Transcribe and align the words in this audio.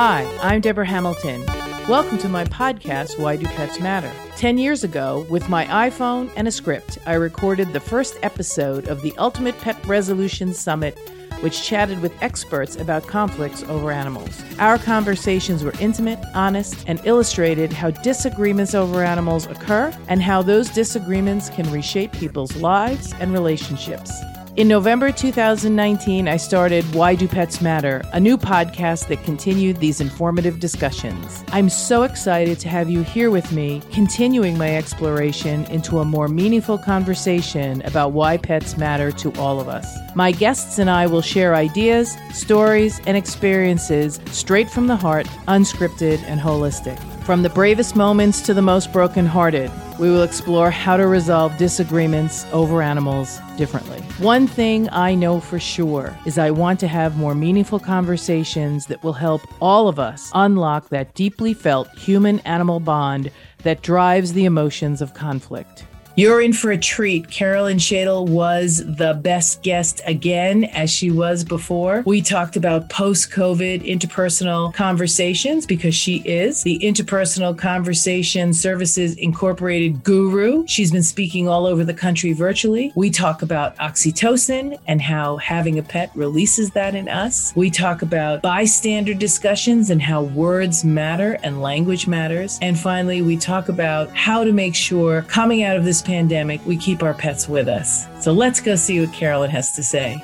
Hi, 0.00 0.32
I'm 0.40 0.60
Deborah 0.60 0.86
Hamilton. 0.86 1.44
Welcome 1.88 2.18
to 2.18 2.28
my 2.28 2.44
podcast, 2.44 3.18
Why 3.18 3.34
Do 3.34 3.46
Pets 3.46 3.80
Matter? 3.80 4.12
Ten 4.36 4.56
years 4.56 4.84
ago, 4.84 5.26
with 5.28 5.48
my 5.48 5.64
iPhone 5.64 6.30
and 6.36 6.46
a 6.46 6.52
script, 6.52 6.98
I 7.04 7.14
recorded 7.14 7.72
the 7.72 7.80
first 7.80 8.16
episode 8.22 8.86
of 8.86 9.02
the 9.02 9.12
Ultimate 9.18 9.58
Pet 9.60 9.84
Resolution 9.88 10.54
Summit, 10.54 10.96
which 11.40 11.64
chatted 11.64 12.00
with 12.00 12.12
experts 12.22 12.76
about 12.76 13.08
conflicts 13.08 13.64
over 13.64 13.90
animals. 13.90 14.40
Our 14.60 14.78
conversations 14.78 15.64
were 15.64 15.74
intimate, 15.80 16.20
honest, 16.32 16.84
and 16.86 17.00
illustrated 17.04 17.72
how 17.72 17.90
disagreements 17.90 18.76
over 18.76 19.02
animals 19.02 19.46
occur 19.46 19.92
and 20.06 20.22
how 20.22 20.42
those 20.42 20.70
disagreements 20.70 21.50
can 21.50 21.68
reshape 21.72 22.12
people's 22.12 22.54
lives 22.54 23.14
and 23.18 23.32
relationships. 23.32 24.12
In 24.58 24.66
November 24.66 25.12
2019, 25.12 26.26
I 26.26 26.36
started 26.36 26.84
Why 26.92 27.14
Do 27.14 27.28
Pets 27.28 27.60
Matter, 27.60 28.02
a 28.12 28.18
new 28.18 28.36
podcast 28.36 29.06
that 29.06 29.22
continued 29.22 29.76
these 29.76 30.00
informative 30.00 30.58
discussions. 30.58 31.44
I'm 31.52 31.68
so 31.68 32.02
excited 32.02 32.58
to 32.58 32.68
have 32.68 32.90
you 32.90 33.04
here 33.04 33.30
with 33.30 33.52
me, 33.52 33.80
continuing 33.92 34.58
my 34.58 34.74
exploration 34.74 35.64
into 35.66 36.00
a 36.00 36.04
more 36.04 36.26
meaningful 36.26 36.76
conversation 36.76 37.82
about 37.82 38.14
why 38.14 38.36
pets 38.36 38.76
matter 38.76 39.12
to 39.12 39.32
all 39.34 39.60
of 39.60 39.68
us. 39.68 39.86
My 40.16 40.32
guests 40.32 40.80
and 40.80 40.90
I 40.90 41.06
will 41.06 41.22
share 41.22 41.54
ideas, 41.54 42.18
stories, 42.32 43.00
and 43.06 43.16
experiences 43.16 44.18
straight 44.32 44.68
from 44.68 44.88
the 44.88 44.96
heart, 44.96 45.28
unscripted 45.46 46.20
and 46.24 46.40
holistic. 46.40 46.98
From 47.28 47.42
the 47.42 47.50
bravest 47.50 47.94
moments 47.94 48.40
to 48.46 48.54
the 48.54 48.62
most 48.62 48.90
brokenhearted, 48.90 49.70
we 49.98 50.08
will 50.08 50.22
explore 50.22 50.70
how 50.70 50.96
to 50.96 51.06
resolve 51.06 51.54
disagreements 51.58 52.46
over 52.54 52.80
animals 52.80 53.38
differently. 53.58 54.00
One 54.16 54.46
thing 54.46 54.88
I 54.92 55.14
know 55.14 55.38
for 55.38 55.58
sure 55.58 56.16
is 56.24 56.38
I 56.38 56.50
want 56.50 56.80
to 56.80 56.88
have 56.88 57.18
more 57.18 57.34
meaningful 57.34 57.80
conversations 57.80 58.86
that 58.86 59.04
will 59.04 59.12
help 59.12 59.42
all 59.60 59.88
of 59.88 59.98
us 59.98 60.30
unlock 60.32 60.88
that 60.88 61.12
deeply 61.12 61.52
felt 61.52 61.90
human 61.98 62.38
animal 62.46 62.80
bond 62.80 63.30
that 63.62 63.82
drives 63.82 64.32
the 64.32 64.46
emotions 64.46 65.02
of 65.02 65.12
conflict. 65.12 65.84
You're 66.18 66.40
in 66.40 66.52
for 66.52 66.72
a 66.72 66.76
treat. 66.76 67.30
Carolyn 67.30 67.78
Shadle 67.78 68.28
was 68.28 68.82
the 68.84 69.14
best 69.14 69.62
guest 69.62 70.00
again, 70.04 70.64
as 70.64 70.90
she 70.90 71.12
was 71.12 71.44
before. 71.44 72.02
We 72.06 72.22
talked 72.22 72.56
about 72.56 72.90
post 72.90 73.30
COVID 73.30 73.86
interpersonal 73.86 74.74
conversations 74.74 75.64
because 75.64 75.94
she 75.94 76.16
is 76.24 76.64
the 76.64 76.80
Interpersonal 76.80 77.56
Conversation 77.56 78.52
Services 78.52 79.14
Incorporated 79.14 80.02
guru. 80.02 80.66
She's 80.66 80.90
been 80.90 81.04
speaking 81.04 81.46
all 81.46 81.66
over 81.66 81.84
the 81.84 81.94
country 81.94 82.32
virtually. 82.32 82.90
We 82.96 83.10
talk 83.10 83.42
about 83.42 83.76
oxytocin 83.76 84.76
and 84.88 85.00
how 85.00 85.36
having 85.36 85.78
a 85.78 85.84
pet 85.84 86.10
releases 86.16 86.72
that 86.72 86.96
in 86.96 87.08
us. 87.08 87.52
We 87.54 87.70
talk 87.70 88.02
about 88.02 88.42
bystander 88.42 89.14
discussions 89.14 89.90
and 89.90 90.02
how 90.02 90.22
words 90.22 90.84
matter 90.84 91.38
and 91.44 91.62
language 91.62 92.08
matters. 92.08 92.58
And 92.60 92.76
finally, 92.76 93.22
we 93.22 93.36
talk 93.36 93.68
about 93.68 94.10
how 94.16 94.42
to 94.42 94.50
make 94.50 94.74
sure 94.74 95.22
coming 95.22 95.62
out 95.62 95.76
of 95.76 95.84
this 95.84 96.07
pandemic, 96.08 96.64
we 96.64 96.74
keep 96.74 97.02
our 97.02 97.12
pets 97.12 97.50
with 97.50 97.68
us. 97.68 98.08
So 98.20 98.32
let's 98.32 98.60
go 98.60 98.76
see 98.76 98.98
what 99.04 99.12
Carolyn 99.12 99.50
has 99.50 99.70
to 99.72 99.82
say. 99.82 100.22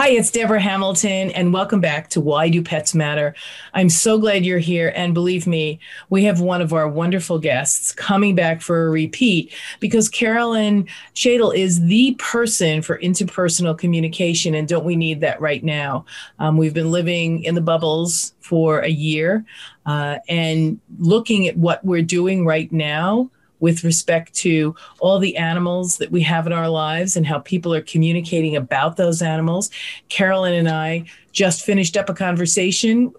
Hi, 0.00 0.10
it's 0.10 0.30
Deborah 0.30 0.60
Hamilton, 0.60 1.32
and 1.32 1.52
welcome 1.52 1.80
back 1.80 2.08
to 2.10 2.20
Why 2.20 2.48
Do 2.48 2.62
Pets 2.62 2.94
Matter? 2.94 3.34
I'm 3.74 3.88
so 3.88 4.16
glad 4.16 4.44
you're 4.44 4.60
here. 4.60 4.92
And 4.94 5.12
believe 5.12 5.44
me, 5.44 5.80
we 6.08 6.22
have 6.22 6.40
one 6.40 6.62
of 6.62 6.72
our 6.72 6.88
wonderful 6.88 7.40
guests 7.40 7.90
coming 7.90 8.36
back 8.36 8.62
for 8.62 8.86
a 8.86 8.90
repeat 8.90 9.52
because 9.80 10.08
Carolyn 10.08 10.86
Shadle 11.16 11.52
is 11.52 11.84
the 11.84 12.14
person 12.20 12.80
for 12.80 12.98
interpersonal 12.98 13.76
communication. 13.76 14.54
And 14.54 14.68
don't 14.68 14.84
we 14.84 14.94
need 14.94 15.20
that 15.22 15.40
right 15.40 15.64
now? 15.64 16.04
Um, 16.38 16.56
we've 16.56 16.72
been 16.72 16.92
living 16.92 17.42
in 17.42 17.56
the 17.56 17.60
bubbles 17.60 18.34
for 18.38 18.78
a 18.78 18.90
year 18.90 19.44
uh, 19.84 20.18
and 20.28 20.78
looking 21.00 21.48
at 21.48 21.56
what 21.56 21.84
we're 21.84 22.02
doing 22.02 22.46
right 22.46 22.70
now 22.70 23.32
with 23.60 23.84
respect 23.84 24.34
to 24.34 24.74
all 25.00 25.18
the 25.18 25.36
animals 25.36 25.98
that 25.98 26.10
we 26.10 26.22
have 26.22 26.46
in 26.46 26.52
our 26.52 26.68
lives 26.68 27.16
and 27.16 27.26
how 27.26 27.38
people 27.40 27.74
are 27.74 27.82
communicating 27.82 28.56
about 28.56 28.96
those 28.96 29.22
animals. 29.22 29.70
Carolyn 30.08 30.54
and 30.54 30.68
I 30.68 31.04
just 31.32 31.64
finished 31.64 31.96
up 31.96 32.08
a 32.08 32.14
conversation 32.14 33.12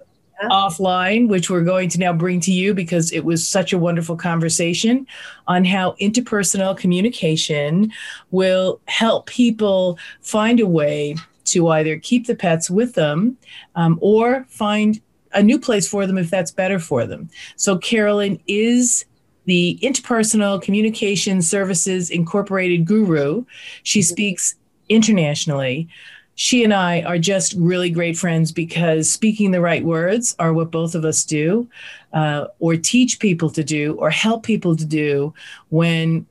offline, 0.44 1.28
which 1.28 1.50
we're 1.50 1.64
going 1.64 1.90
to 1.90 2.00
now 2.00 2.14
bring 2.14 2.40
to 2.42 2.52
you 2.52 2.74
because 2.74 3.12
it 3.12 3.26
was 3.26 3.48
such 3.48 3.74
a 3.74 3.78
wonderful 3.78 4.16
conversation 4.16 5.06
on 5.48 5.66
how 5.66 5.92
interpersonal 6.00 6.78
communication 6.78 7.92
will 8.32 8.80
help 8.86 9.26
people 9.26 9.98
find 10.22 10.60
a 10.60 10.68
way 10.68 11.16
to 11.46 11.68
either 11.70 11.98
keep 12.00 12.28
the 12.28 12.36
pets 12.36 12.70
with 12.70 12.94
them 12.94 13.38
um, 13.76 13.98
or 14.02 14.46
find 14.50 15.02
a 15.34 15.44
new 15.44 15.60
place 15.60 15.88
for 15.88 16.08
them 16.08 16.18
if 16.18 16.30
that's 16.30 16.52
better 16.52 16.80
for 16.80 17.06
them. 17.06 17.30
So 17.56 17.78
Carolyn 17.78 18.40
is 18.48 19.06
the 19.46 19.80
Interpersonal 19.82 20.62
Communication 20.62 21.42
Services 21.42 22.10
Incorporated 22.10 22.86
guru. 22.86 23.46
She 23.84 24.00
mm-hmm. 24.00 24.06
speaks 24.06 24.56
internationally. 24.90 25.88
She 26.36 26.64
and 26.64 26.74
I 26.74 27.02
are 27.02 27.20
just 27.20 27.54
really 27.54 27.90
great 27.90 28.18
friends 28.18 28.52
because 28.52 29.12
speaking 29.12 29.52
the 29.52 29.60
right 29.60 29.84
words 29.84 30.36
are 30.40 30.54
what 30.54 30.72
both 30.72 30.96
of 30.96 31.04
us 31.04 31.26
do, 31.26 31.68
uh, 32.14 32.46
or 32.60 32.78
teach 32.78 33.20
people 33.20 33.50
to 33.50 33.64
do, 33.64 33.96
or 33.96 34.10
help 34.10 34.44
people 34.44 34.76
to 34.76 34.86
do 34.86 35.34
when 35.70 36.26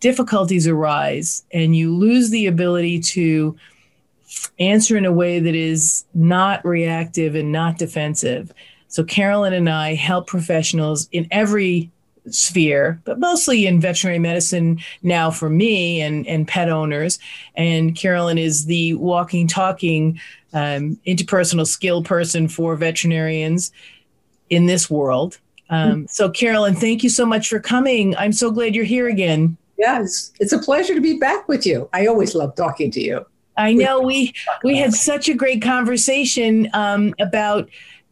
difficulties 0.00 0.66
arise 0.66 1.44
and 1.52 1.76
you 1.76 1.94
lose 1.94 2.30
the 2.30 2.46
ability 2.46 3.00
to 3.00 3.56
answer 4.58 4.96
in 4.96 5.04
a 5.04 5.12
way 5.12 5.38
that 5.38 5.54
is 5.54 6.04
not 6.14 6.64
reactive 6.64 7.34
and 7.34 7.52
not 7.52 7.78
defensive. 7.78 8.52
So, 8.88 9.04
Carolyn 9.04 9.52
and 9.52 9.68
I 9.68 9.94
help 9.94 10.26
professionals 10.26 11.08
in 11.12 11.26
every 11.30 11.90
sphere, 12.34 13.00
but 13.04 13.18
mostly 13.18 13.66
in 13.66 13.80
veterinary 13.80 14.18
medicine 14.18 14.80
now 15.02 15.30
for 15.30 15.50
me 15.50 16.00
and, 16.00 16.26
and 16.26 16.46
pet 16.46 16.68
owners. 16.68 17.18
And 17.54 17.94
Carolyn 17.96 18.38
is 18.38 18.66
the 18.66 18.94
walking, 18.94 19.46
talking 19.46 20.20
um, 20.52 20.98
interpersonal 21.06 21.66
skill 21.66 22.02
person 22.02 22.48
for 22.48 22.76
veterinarians 22.76 23.72
in 24.50 24.66
this 24.66 24.88
world. 24.88 25.38
Um, 25.70 26.06
so, 26.08 26.30
Carolyn, 26.30 26.74
thank 26.74 27.02
you 27.02 27.10
so 27.10 27.26
much 27.26 27.48
for 27.48 27.60
coming. 27.60 28.16
I'm 28.16 28.32
so 28.32 28.50
glad 28.50 28.74
you're 28.74 28.84
here 28.84 29.08
again. 29.08 29.56
Yes, 29.76 30.32
it's 30.40 30.52
a 30.52 30.58
pleasure 30.58 30.94
to 30.94 31.00
be 31.00 31.18
back 31.18 31.46
with 31.46 31.66
you. 31.66 31.88
I 31.92 32.06
always 32.06 32.34
love 32.34 32.54
talking 32.56 32.90
to 32.92 33.00
you. 33.00 33.26
I 33.56 33.74
know 33.74 34.00
we 34.00 34.34
we 34.62 34.78
had 34.78 34.94
such 34.94 35.28
a 35.28 35.34
great 35.34 35.60
conversation 35.60 36.68
um, 36.74 37.14
about 37.18 37.68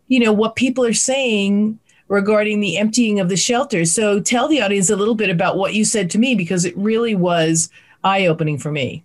you 0.09 0.21
know 0.21 0.32
what 0.32 0.56
people 0.56 0.84
are 0.84 0.93
saying 0.93 1.78
regarding 2.09 2.61
the 2.61 2.77
emptying 2.77 3.21
of 3.21 3.28
the 3.28 3.37
shelters. 3.37 3.93
So 3.93 4.21
tell 4.21 4.49
the 4.49 4.62
audience 4.62 4.91
a 4.91 4.97
little 4.97 5.15
bit 5.15 5.31
about 5.31 5.56
what 5.56 5.75
you 5.75 5.84
said 5.84 6.11
to 6.11 6.19
me 6.19 6.34
because 6.34 6.65
it 6.65 6.77
really 6.77 7.15
was 7.15 7.69
eye 8.05 8.27
opening 8.27 8.59
for 8.59 8.71
me. 8.71 9.05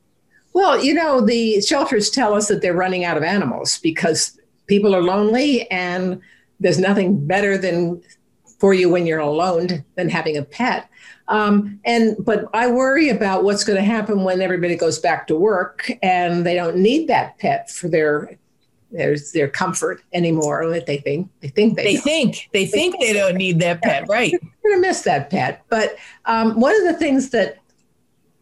Well, 0.53 0.83
you 0.83 0.93
know, 0.93 1.25
the 1.25 1.61
shelters 1.61 2.09
tell 2.09 2.33
us 2.33 2.47
that 2.49 2.61
they're 2.61 2.73
running 2.73 3.05
out 3.05 3.17
of 3.17 3.23
animals 3.23 3.79
because 3.79 4.37
people 4.67 4.95
are 4.95 5.01
lonely 5.01 5.69
and 5.71 6.21
there's 6.59 6.77
nothing 6.77 7.25
better 7.25 7.57
than 7.57 8.01
for 8.59 8.73
you 8.73 8.89
when 8.89 9.07
you're 9.07 9.19
alone 9.19 9.83
than 9.95 10.09
having 10.09 10.37
a 10.37 10.43
pet. 10.43 10.87
Um, 11.29 11.79
and 11.85 12.15
but 12.23 12.45
I 12.53 12.69
worry 12.69 13.09
about 13.09 13.43
what's 13.43 13.63
going 13.63 13.77
to 13.77 13.85
happen 13.85 14.23
when 14.23 14.41
everybody 14.41 14.75
goes 14.75 14.99
back 14.99 15.27
to 15.27 15.35
work 15.35 15.89
and 16.03 16.45
they 16.45 16.55
don't 16.55 16.77
need 16.77 17.07
that 17.07 17.39
pet 17.39 17.69
for 17.71 17.87
their 17.87 18.37
there's 18.91 19.31
their 19.31 19.47
comfort 19.47 20.01
anymore 20.13 20.67
that 20.69 20.85
they 20.85 20.97
think 20.97 21.29
they 21.41 21.47
think 21.47 21.75
they, 21.75 21.83
they 21.83 21.97
think 21.97 22.49
they, 22.53 22.65
they 22.65 22.71
think 22.71 22.99
they 22.99 23.13
don't 23.13 23.35
need 23.35 23.59
that 23.59 23.81
pet 23.81 24.07
right. 24.07 24.31
You're 24.63 24.73
gonna 24.73 24.87
miss 24.87 25.01
that 25.01 25.29
pet. 25.29 25.63
But 25.69 25.95
um, 26.25 26.59
one 26.59 26.75
of 26.75 26.83
the 26.83 26.93
things 26.93 27.29
that 27.29 27.57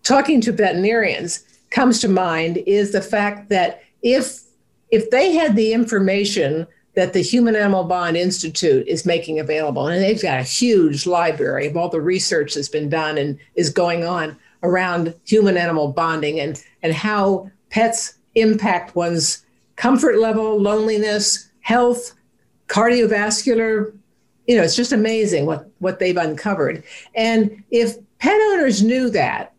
talking 0.04 0.42
to 0.42 0.52
veterinarians 0.52 1.44
comes 1.70 2.00
to 2.02 2.08
mind 2.08 2.58
is 2.66 2.92
the 2.92 3.02
fact 3.02 3.50
that 3.50 3.84
if 4.02 4.42
if 4.92 5.10
they 5.12 5.34
had 5.34 5.56
the 5.56 5.74
information 5.74 6.66
that 6.96 7.14
the 7.14 7.22
Human 7.22 7.56
Animal 7.56 7.84
Bond 7.84 8.18
Institute 8.18 8.86
is 8.88 9.06
making 9.06 9.40
available, 9.40 9.88
and 9.88 10.04
they've 10.04 10.22
got 10.22 10.40
a 10.40 10.44
huge 10.44 11.06
library 11.06 11.68
of 11.68 11.78
all 11.78 11.90
the 11.90 12.02
research 12.02 12.56
that's 12.56 12.70
been 12.70 12.90
done 12.90 13.18
and 13.18 13.38
is 13.56 13.70
going 13.70 14.04
on 14.04 14.36
around 14.64 15.14
human 15.26 15.56
animal 15.56 15.94
bonding 15.94 16.40
and, 16.40 16.62
and 16.84 16.94
how 16.94 17.50
pets 17.70 18.16
impact 18.36 18.96
one's 18.96 19.46
comfort 19.80 20.20
level, 20.20 20.62
loneliness, 20.62 21.50
health, 21.62 22.14
cardiovascular. 22.68 23.94
You 24.46 24.58
know, 24.58 24.64
it's 24.64 24.76
just 24.76 24.92
amazing 24.92 25.46
what, 25.46 25.72
what 25.80 26.00
they've 26.00 26.18
uncovered. 26.18 26.84
And 27.16 27.64
if 27.72 27.96
pet 28.20 28.40
owners 28.52 28.84
knew 28.84 29.10
that, 29.12 29.54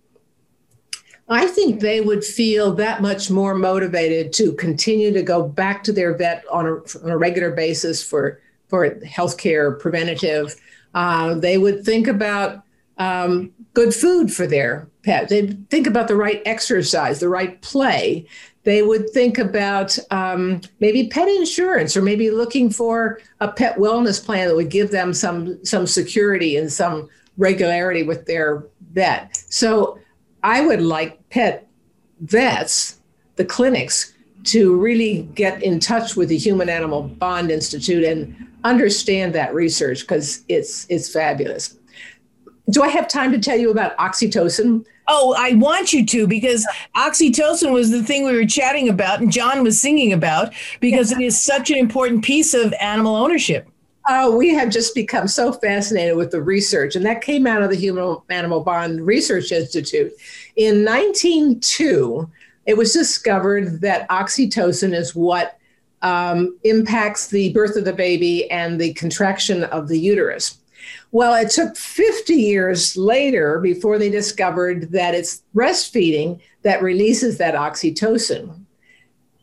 I 1.31 1.47
think 1.47 1.81
they 1.81 2.03
would 2.03 2.23
feel 2.23 2.75
that 2.75 3.01
much 3.01 3.31
more 3.31 3.55
motivated 3.55 4.33
to 4.35 4.53
continue 4.53 5.11
to 5.13 5.23
go 5.23 5.49
back 5.49 5.83
to 5.85 5.93
their 5.93 6.15
vet 6.15 6.45
on 6.53 6.67
a, 6.67 6.75
on 7.03 7.11
a 7.11 7.17
regular 7.17 7.53
basis 7.53 8.03
for, 8.03 8.43
for 8.69 8.91
healthcare 8.97 9.79
preventative. 9.81 10.55
Uh, 10.93 11.35
they 11.35 11.57
would 11.57 11.83
think 11.83 12.07
about 12.07 12.63
um, 12.99 13.53
good 13.73 13.95
food 13.95 14.31
for 14.31 14.47
their 14.47 14.87
pet. 15.03 15.31
They'd 15.31 15.71
think 15.71 15.87
about 15.87 16.09
the 16.09 16.17
right 16.17 16.43
exercise, 16.45 17.21
the 17.21 17.29
right 17.29 17.61
play. 17.63 18.27
They 18.65 18.83
would 18.83 19.09
think 19.11 19.39
about 19.39 19.99
um, 20.11 20.61
maybe 20.81 21.09
pet 21.09 21.29
insurance 21.29 21.97
or 21.97 22.03
maybe 22.03 22.31
looking 22.31 22.71
for 22.71 23.21
a 23.41 23.49
pet 23.49 23.77
wellness 23.77 24.23
plan 24.25 24.49
that 24.49 24.55
would 24.55 24.71
give 24.71 24.91
them 24.91 25.15
some 25.15 25.65
some 25.65 25.87
security 25.87 26.57
and 26.57 26.71
some 26.71 27.09
regularity 27.39 28.03
with 28.03 28.27
their 28.27 28.67
vet. 28.93 29.43
So 29.49 29.99
I 30.43 30.61
would 30.61 30.83
like 30.83 31.29
pet 31.31 31.67
vets, 32.21 33.01
the 33.37 33.45
clinics, 33.45 34.13
to 34.45 34.77
really 34.77 35.23
get 35.35 35.63
in 35.63 35.81
touch 35.81 36.17
with 36.17 36.29
the 36.29 36.37
Human 36.37 36.69
Animal 36.69 37.03
Bond 37.03 37.51
Institute 37.51 38.05
and 38.05 38.49
understand 38.65 39.35
that 39.35 39.55
research 39.55 40.01
because 40.01 40.45
it's 40.49 40.87
it's 40.89 41.13
fabulous. 41.13 41.77
Do 42.71 42.83
I 42.83 42.89
have 42.89 43.09
time 43.09 43.33
to 43.33 43.39
tell 43.39 43.59
you 43.59 43.71
about 43.71 43.97
oxytocin? 43.97 44.85
Oh, 45.13 45.35
I 45.37 45.55
want 45.55 45.93
you 45.93 46.07
to 46.07 46.29
because 46.29 46.65
oxytocin 46.95 47.73
was 47.73 47.91
the 47.91 48.01
thing 48.01 48.25
we 48.25 48.33
were 48.33 48.47
chatting 48.47 48.89
about 48.89 49.21
and 49.21 49.33
John 49.33 49.65
was 49.65 49.81
singing 49.81 50.13
about 50.13 50.55
because 50.79 51.11
it 51.11 51.21
is 51.21 51.43
such 51.43 51.69
an 51.69 51.79
important 51.79 52.25
piece 52.25 52.55
of 52.55 52.73
animal 52.81 53.17
ownership. 53.17 53.69
Oh, 54.09 54.37
we 54.37 54.51
have 54.51 54.71
just 54.71 54.95
become 54.95 55.27
so 55.27 55.53
fascinated 55.53 56.17
with 56.17 56.31
the 56.31 56.41
research, 56.41 56.95
and 56.95 57.05
that 57.07 57.23
came 57.23 57.45
out 57.45 57.61
of 57.61 57.71
the 57.71 57.77
Human 57.77 58.19
Animal 58.31 58.61
Bond 58.61 59.05
Research 59.05 59.51
Institute. 59.51 60.13
In 60.55 60.85
1902, 60.85 62.31
it 62.67 62.77
was 62.77 62.93
discovered 62.93 63.81
that 63.81 64.09
oxytocin 64.11 64.95
is 64.95 65.15
what 65.15 65.59
um, 66.03 66.57
impacts 66.63 67.29
the 67.29 67.53
birth 67.53 67.75
of 67.77 67.85
the 67.85 67.93
baby 67.93 68.49
and 68.51 68.81
the 68.81 68.95
contraction 68.95 69.65
of 69.65 69.89
the 69.89 69.99
uterus. 69.99 70.60
Well, 71.13 71.35
it 71.35 71.51
took 71.51 71.77
50 71.77 72.35
years 72.35 72.97
later 72.97 73.59
before 73.61 73.99
they 73.99 74.11
discovered 74.11 74.93
that 74.93 75.15
it's 75.15 75.43
breastfeeding 75.55 76.41
that 76.63 76.83
releases 76.83 77.39
that 77.39 77.55
oxytocin. 77.55 78.65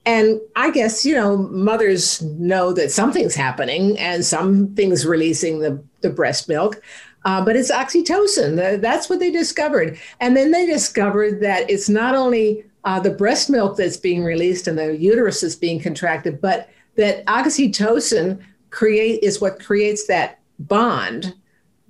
And 0.06 0.40
I 0.56 0.72
guess, 0.72 1.06
you 1.06 1.16
know, 1.16 1.36
mothers 1.38 2.22
know 2.22 2.72
that 2.74 2.92
something's 2.92 3.36
happening 3.36 4.00
and 4.00 4.24
something's 4.24 5.06
releasing 5.06 5.60
the, 5.60 5.84
the 6.00 6.10
breast 6.10 6.48
milk. 6.48 6.82
Uh, 7.26 7.44
but 7.44 7.58
it's 7.58 7.70
oxytocin. 7.70 8.80
That's 8.82 9.10
what 9.10 9.20
they 9.20 9.32
discovered. 9.32 10.00
And 10.22 10.38
then 10.38 10.52
they 10.52 10.66
discovered 10.66 11.42
that 11.42 11.70
it's 11.70 11.90
not 11.90 12.16
only 12.16 12.64
uh, 12.86 13.02
the 13.02 13.12
breast 13.12 13.50
milk 13.50 13.76
that's 13.76 13.98
being 13.98 14.24
released 14.24 14.66
and 14.66 14.78
the 14.78 14.98
uterus 14.98 15.44
is 15.44 15.58
being 15.58 15.82
contracted, 15.82 16.40
but 16.40 16.70
that 16.96 17.26
oxytocin 17.26 18.42
create 18.70 19.22
is 19.24 19.42
what 19.42 19.60
creates 19.60 20.08
that 20.08 20.40
bond 20.60 21.34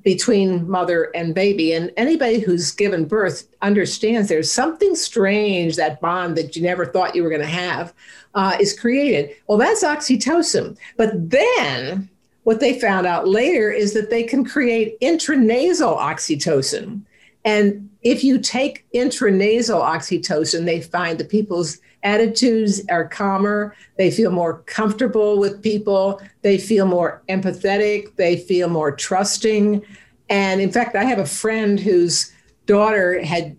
between 0.03 0.69
mother 0.69 1.11
and 1.15 1.35
baby. 1.35 1.73
And 1.73 1.91
anybody 1.97 2.39
who's 2.39 2.71
given 2.71 3.05
birth 3.05 3.47
understands 3.61 4.29
there's 4.29 4.51
something 4.51 4.95
strange, 4.95 5.75
that 5.75 5.99
bond 5.99 6.37
that 6.37 6.55
you 6.55 6.61
never 6.61 6.85
thought 6.85 7.15
you 7.15 7.23
were 7.23 7.29
going 7.29 7.41
to 7.41 7.47
have 7.47 7.93
uh, 8.33 8.55
is 8.59 8.77
created. 8.79 9.35
Well, 9.47 9.57
that's 9.57 9.83
oxytocin. 9.83 10.77
But 10.95 11.29
then 11.29 12.09
what 12.43 12.61
they 12.61 12.79
found 12.79 13.05
out 13.05 13.27
later 13.27 13.69
is 13.69 13.93
that 13.95 14.09
they 14.09 14.23
can 14.23 14.45
create 14.45 14.97
intranasal 15.01 15.97
oxytocin. 15.97 17.01
And 17.43 17.89
if 18.03 18.23
you 18.23 18.39
take 18.39 18.89
intranasal 18.93 19.81
oxytocin, 19.81 20.63
they 20.63 20.79
find 20.79 21.19
the 21.19 21.25
people's 21.25 21.79
attitudes 22.07 22.81
are 22.89 23.05
calmer. 23.05 23.75
They 23.97 24.09
feel 24.09 24.31
more 24.31 24.59
comfortable 24.59 25.37
with 25.39 25.61
people. 25.61 26.21
They 26.41 26.57
feel 26.57 26.85
more 26.85 27.21
empathetic. 27.27 28.15
They 28.15 28.37
feel 28.37 28.69
more 28.69 28.93
trusting. 28.93 29.85
And 30.29 30.61
in 30.61 30.71
fact, 30.71 30.95
I 30.95 31.03
have 31.03 31.19
a 31.19 31.25
friend 31.25 31.77
whose 31.79 32.31
daughter 32.65 33.21
had 33.23 33.57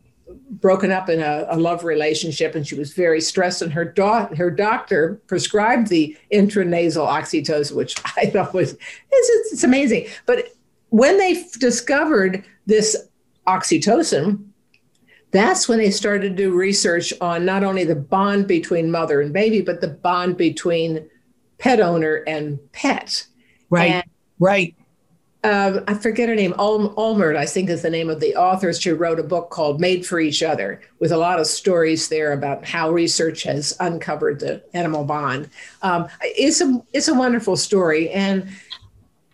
broken 0.50 0.90
up 0.90 1.10
in 1.10 1.20
a, 1.20 1.46
a 1.50 1.58
love 1.58 1.84
relationship 1.84 2.54
and 2.54 2.66
she 2.66 2.74
was 2.74 2.94
very 2.94 3.20
stressed. 3.20 3.60
And 3.60 3.72
her, 3.72 3.84
do- 3.84 4.34
her 4.36 4.50
doctor 4.50 5.20
prescribed 5.26 5.88
the 5.88 6.16
intranasal 6.32 7.06
oxytocin, 7.06 7.76
which 7.76 7.96
I 8.16 8.26
thought 8.26 8.54
was 8.54 8.72
it's, 8.72 9.52
it's 9.52 9.64
amazing. 9.64 10.06
But 10.24 10.46
when 10.88 11.18
they 11.18 11.44
discovered 11.60 12.44
this 12.64 12.96
oxytocin, 13.46 14.47
that's 15.30 15.68
when 15.68 15.78
they 15.78 15.90
started 15.90 16.30
to 16.30 16.42
do 16.42 16.52
research 16.52 17.12
on 17.20 17.44
not 17.44 17.62
only 17.64 17.84
the 17.84 17.94
bond 17.94 18.46
between 18.46 18.90
mother 18.90 19.20
and 19.20 19.32
baby, 19.32 19.60
but 19.60 19.80
the 19.80 19.88
bond 19.88 20.36
between 20.36 21.08
pet 21.58 21.80
owner 21.80 22.24
and 22.26 22.58
pet. 22.72 23.26
Right. 23.68 23.90
And, 23.90 24.04
right. 24.38 24.74
Um, 25.44 25.84
I 25.86 25.94
forget 25.94 26.28
her 26.28 26.34
name. 26.34 26.54
Ul- 26.58 26.94
Olmert, 26.96 27.36
I 27.36 27.46
think, 27.46 27.70
is 27.70 27.82
the 27.82 27.90
name 27.90 28.10
of 28.10 28.20
the 28.20 28.34
author. 28.34 28.72
She 28.72 28.90
wrote 28.90 29.20
a 29.20 29.22
book 29.22 29.50
called 29.50 29.80
Made 29.80 30.04
for 30.04 30.18
Each 30.18 30.42
Other 30.42 30.80
with 30.98 31.12
a 31.12 31.16
lot 31.16 31.38
of 31.38 31.46
stories 31.46 32.08
there 32.08 32.32
about 32.32 32.64
how 32.64 32.90
research 32.90 33.44
has 33.44 33.76
uncovered 33.78 34.40
the 34.40 34.62
animal 34.74 35.04
bond. 35.04 35.50
Um, 35.82 36.08
it's, 36.22 36.60
a, 36.60 36.82
it's 36.92 37.08
a 37.08 37.14
wonderful 37.14 37.56
story. 37.56 38.10
And 38.10 38.48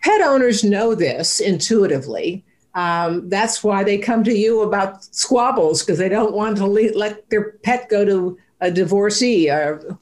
pet 0.03 0.21
owners 0.21 0.63
know 0.63 0.93
this 0.93 1.39
intuitively 1.39 2.45
um, 2.75 3.29
that's 3.29 3.63
why 3.63 3.83
they 3.83 3.97
come 3.97 4.23
to 4.25 4.33
you 4.33 4.61
about 4.61 5.03
squabbles 5.03 5.81
because 5.81 5.97
they 5.97 6.09
don't 6.09 6.33
want 6.33 6.57
to 6.57 6.67
le- 6.67 6.93
let 6.93 7.27
their 7.29 7.53
pet 7.63 7.89
go 7.89 8.03
to 8.03 8.37
a 8.59 8.69
divorcee 8.69 9.49
or, 9.49 9.97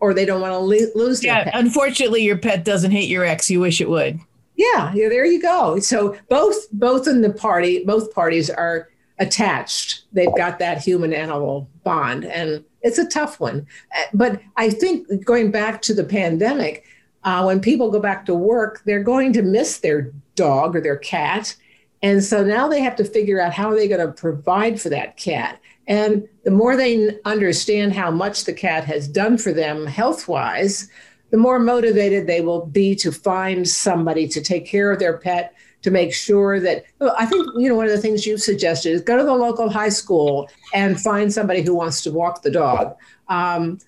or 0.00 0.12
they 0.12 0.24
don't 0.24 0.40
want 0.40 0.52
to 0.52 0.58
le- 0.58 0.92
lose 0.96 1.24
yeah, 1.24 1.44
pet. 1.44 1.54
Unfortunately, 1.54 2.22
your 2.22 2.36
pet 2.36 2.64
doesn't 2.64 2.90
hate 2.90 3.08
your 3.08 3.24
ex. 3.24 3.48
You 3.48 3.60
wish 3.60 3.80
it 3.80 3.88
would. 3.88 4.18
Yeah, 4.56 4.92
yeah, 4.94 5.08
there 5.08 5.24
you 5.24 5.40
go. 5.40 5.78
So 5.78 6.16
both 6.28 6.68
both 6.72 7.06
in 7.06 7.20
the 7.20 7.32
party, 7.32 7.84
both 7.84 8.12
parties 8.12 8.50
are 8.50 8.88
attached. 9.18 10.02
They've 10.12 10.34
got 10.36 10.58
that 10.58 10.82
human 10.82 11.12
animal 11.12 11.68
bond, 11.84 12.24
and 12.24 12.64
it's 12.82 12.98
a 12.98 13.06
tough 13.06 13.38
one. 13.38 13.66
Uh, 13.96 14.02
but 14.14 14.40
I 14.56 14.70
think 14.70 15.24
going 15.24 15.50
back 15.52 15.80
to 15.82 15.94
the 15.94 16.04
pandemic, 16.04 16.84
uh, 17.22 17.44
when 17.44 17.60
people 17.60 17.90
go 17.90 18.00
back 18.00 18.26
to 18.26 18.34
work, 18.34 18.82
they're 18.84 19.02
going 19.02 19.32
to 19.34 19.42
miss 19.42 19.78
their 19.78 20.10
dog 20.34 20.74
or 20.74 20.80
their 20.80 20.96
cat 20.96 21.54
and 22.02 22.22
so 22.22 22.44
now 22.44 22.68
they 22.68 22.80
have 22.80 22.96
to 22.96 23.04
figure 23.04 23.40
out 23.40 23.52
how 23.52 23.70
are 23.70 23.74
they 23.74 23.88
going 23.88 24.06
to 24.06 24.12
provide 24.12 24.80
for 24.80 24.88
that 24.90 25.16
cat. 25.16 25.60
And 25.86 26.28
the 26.44 26.50
more 26.50 26.76
they 26.76 27.18
understand 27.24 27.92
how 27.92 28.10
much 28.10 28.44
the 28.44 28.52
cat 28.52 28.84
has 28.84 29.08
done 29.08 29.38
for 29.38 29.52
them 29.52 29.86
health 29.86 30.28
wise, 30.28 30.88
the 31.30 31.36
more 31.36 31.58
motivated 31.58 32.26
they 32.26 32.40
will 32.40 32.66
be 32.66 32.94
to 32.96 33.10
find 33.10 33.66
somebody 33.66 34.28
to 34.28 34.40
take 34.40 34.66
care 34.66 34.90
of 34.92 34.98
their 34.98 35.18
pet, 35.18 35.54
to 35.82 35.90
make 35.90 36.12
sure 36.12 36.60
that 36.60 36.84
I 37.16 37.26
think, 37.26 37.46
you 37.56 37.68
know, 37.68 37.74
one 37.76 37.86
of 37.86 37.92
the 37.92 38.00
things 38.00 38.26
you've 38.26 38.42
suggested 38.42 38.90
is 38.90 39.00
go 39.00 39.16
to 39.16 39.24
the 39.24 39.34
local 39.34 39.70
high 39.70 39.88
school 39.88 40.48
and 40.74 41.00
find 41.00 41.32
somebody 41.32 41.62
who 41.62 41.74
wants 41.74 42.02
to 42.02 42.12
walk 42.12 42.42
the 42.42 42.50
dog. 42.50 42.96
Um, 43.28 43.78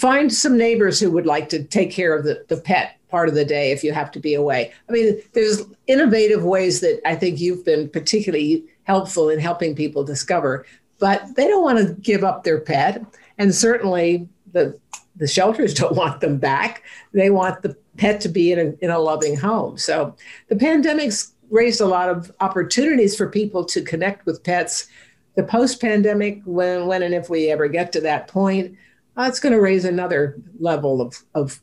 find 0.00 0.32
some 0.32 0.56
neighbors 0.56 0.98
who 1.00 1.10
would 1.10 1.26
like 1.26 1.48
to 1.50 1.64
take 1.64 1.90
care 1.90 2.16
of 2.16 2.24
the, 2.24 2.44
the 2.48 2.56
pet 2.56 2.98
part 3.12 3.28
of 3.28 3.34
the 3.34 3.44
day 3.44 3.70
if 3.70 3.84
you 3.84 3.92
have 3.92 4.10
to 4.10 4.18
be 4.18 4.32
away. 4.34 4.72
I 4.88 4.92
mean, 4.92 5.20
there's 5.34 5.62
innovative 5.86 6.42
ways 6.42 6.80
that 6.80 7.00
I 7.06 7.14
think 7.14 7.38
you've 7.38 7.64
been 7.64 7.90
particularly 7.90 8.64
helpful 8.84 9.28
in 9.28 9.38
helping 9.38 9.76
people 9.76 10.02
discover, 10.02 10.64
but 10.98 11.36
they 11.36 11.46
don't 11.46 11.62
want 11.62 11.78
to 11.78 11.92
give 12.00 12.24
up 12.24 12.42
their 12.42 12.58
pet. 12.58 13.04
And 13.38 13.54
certainly 13.54 14.28
the 14.52 14.76
the 15.16 15.28
shelters 15.28 15.74
don't 15.80 15.94
want 15.94 16.22
them 16.22 16.38
back. 16.38 16.82
They 17.12 17.28
want 17.28 17.60
the 17.62 17.76
pet 17.98 18.20
to 18.22 18.30
be 18.30 18.50
in 18.50 18.58
a, 18.58 18.84
in 18.84 18.90
a 18.90 18.98
loving 18.98 19.36
home. 19.36 19.76
So 19.76 20.16
the 20.48 20.56
pandemic's 20.56 21.34
raised 21.50 21.82
a 21.82 21.86
lot 21.86 22.08
of 22.08 22.32
opportunities 22.40 23.14
for 23.14 23.28
people 23.28 23.62
to 23.66 23.82
connect 23.82 24.24
with 24.24 24.42
pets. 24.42 24.88
The 25.36 25.42
post-pandemic, 25.42 26.40
when, 26.46 26.86
when 26.86 27.02
and 27.02 27.14
if 27.14 27.28
we 27.28 27.50
ever 27.50 27.68
get 27.68 27.92
to 27.92 28.00
that 28.00 28.26
point, 28.26 28.74
uh, 29.18 29.26
it's 29.28 29.38
going 29.38 29.52
to 29.52 29.60
raise 29.60 29.84
another 29.84 30.40
level 30.58 31.02
of, 31.02 31.22
of 31.34 31.60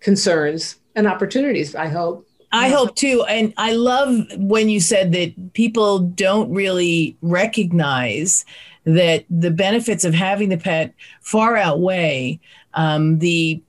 concerns 0.00 0.76
and 0.94 1.06
opportunities, 1.06 1.74
I 1.74 1.86
hope. 1.86 2.26
I 2.52 2.68
hope 2.68 2.96
too. 2.96 3.24
And 3.28 3.54
I 3.56 3.72
love 3.72 4.26
when 4.36 4.68
you 4.68 4.80
said 4.80 5.12
that 5.12 5.52
people 5.52 6.00
don't 6.00 6.52
really 6.52 7.16
recognize 7.22 8.44
that 8.84 9.24
the 9.30 9.52
benefits 9.52 10.04
of 10.04 10.14
having 10.14 10.48
the 10.48 10.58
pet 10.58 10.92
far 11.20 11.56
outweigh 11.56 12.40
um, 12.74 13.18
the 13.18 13.62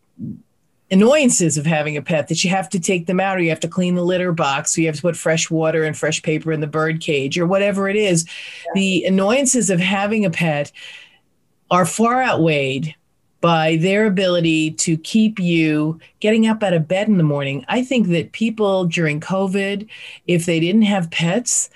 annoyances 0.90 1.58
of 1.58 1.66
having 1.66 1.96
a 1.96 2.02
pet 2.02 2.28
that 2.28 2.44
you 2.44 2.50
have 2.50 2.70
to 2.70 2.80
take 2.80 3.06
them 3.06 3.20
out 3.20 3.38
or 3.38 3.42
you 3.42 3.50
have 3.50 3.60
to 3.62 3.68
clean 3.68 3.96
the 3.96 4.04
litter 4.04 4.34
box 4.34 4.78
or 4.78 4.82
you 4.82 4.88
have 4.88 4.96
to 4.98 5.02
put 5.02 5.16
fresh 5.16 5.50
water 5.50 5.84
and 5.84 5.98
fresh 5.98 6.22
paper 6.22 6.52
in 6.52 6.60
the 6.60 6.68
bird 6.68 7.00
cage 7.00 7.40
or 7.40 7.48
whatever 7.48 7.88
it 7.88 7.96
is. 7.96 8.26
Yeah. 8.66 8.72
The 8.76 9.06
annoyances 9.06 9.70
of 9.70 9.80
having 9.80 10.26
a 10.26 10.30
pet 10.30 10.72
are 11.70 11.86
far 11.86 12.22
outweighed 12.22 12.94
by 13.42 13.76
their 13.78 14.06
ability 14.06 14.72
to 14.72 14.98
keep 14.98 15.40
you 15.40 16.00
getting 16.20 16.48
up 16.48 16.62
out 16.62 16.74
of 16.74 16.88
bed 16.88 17.08
in 17.08 17.18
the 17.18 17.24
morning. 17.24 17.66
I 17.68 17.84
think 17.84 18.08
that 18.10 18.32
people 18.32 18.86
during 18.86 19.20
COVID, 19.20 19.88
if 20.28 20.46
they 20.46 20.60
didn't 20.60 20.84
have 20.84 21.12
pets, 21.12 21.70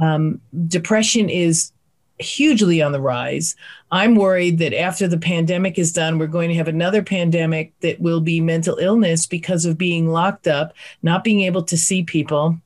um, 0.00 0.40
depression 0.68 1.28
is 1.28 1.72
hugely 2.20 2.82
on 2.82 2.92
the 2.92 3.00
rise. 3.00 3.56
I'm 3.90 4.14
worried 4.14 4.58
that 4.58 4.78
after 4.78 5.08
the 5.08 5.18
pandemic 5.18 5.78
is 5.78 5.92
done, 5.92 6.18
we're 6.18 6.26
going 6.26 6.48
to 6.48 6.54
have 6.56 6.68
another 6.68 7.02
pandemic 7.02 7.72
that 7.80 8.00
will 8.00 8.20
be 8.20 8.40
mental 8.40 8.76
illness 8.76 9.26
because 9.26 9.64
of 9.64 9.78
being 9.78 10.08
locked 10.08 10.46
up, 10.46 10.72
not 11.02 11.24
being 11.24 11.42
able 11.42 11.62
to 11.64 11.76
see 11.76 12.02
people, 12.02 12.58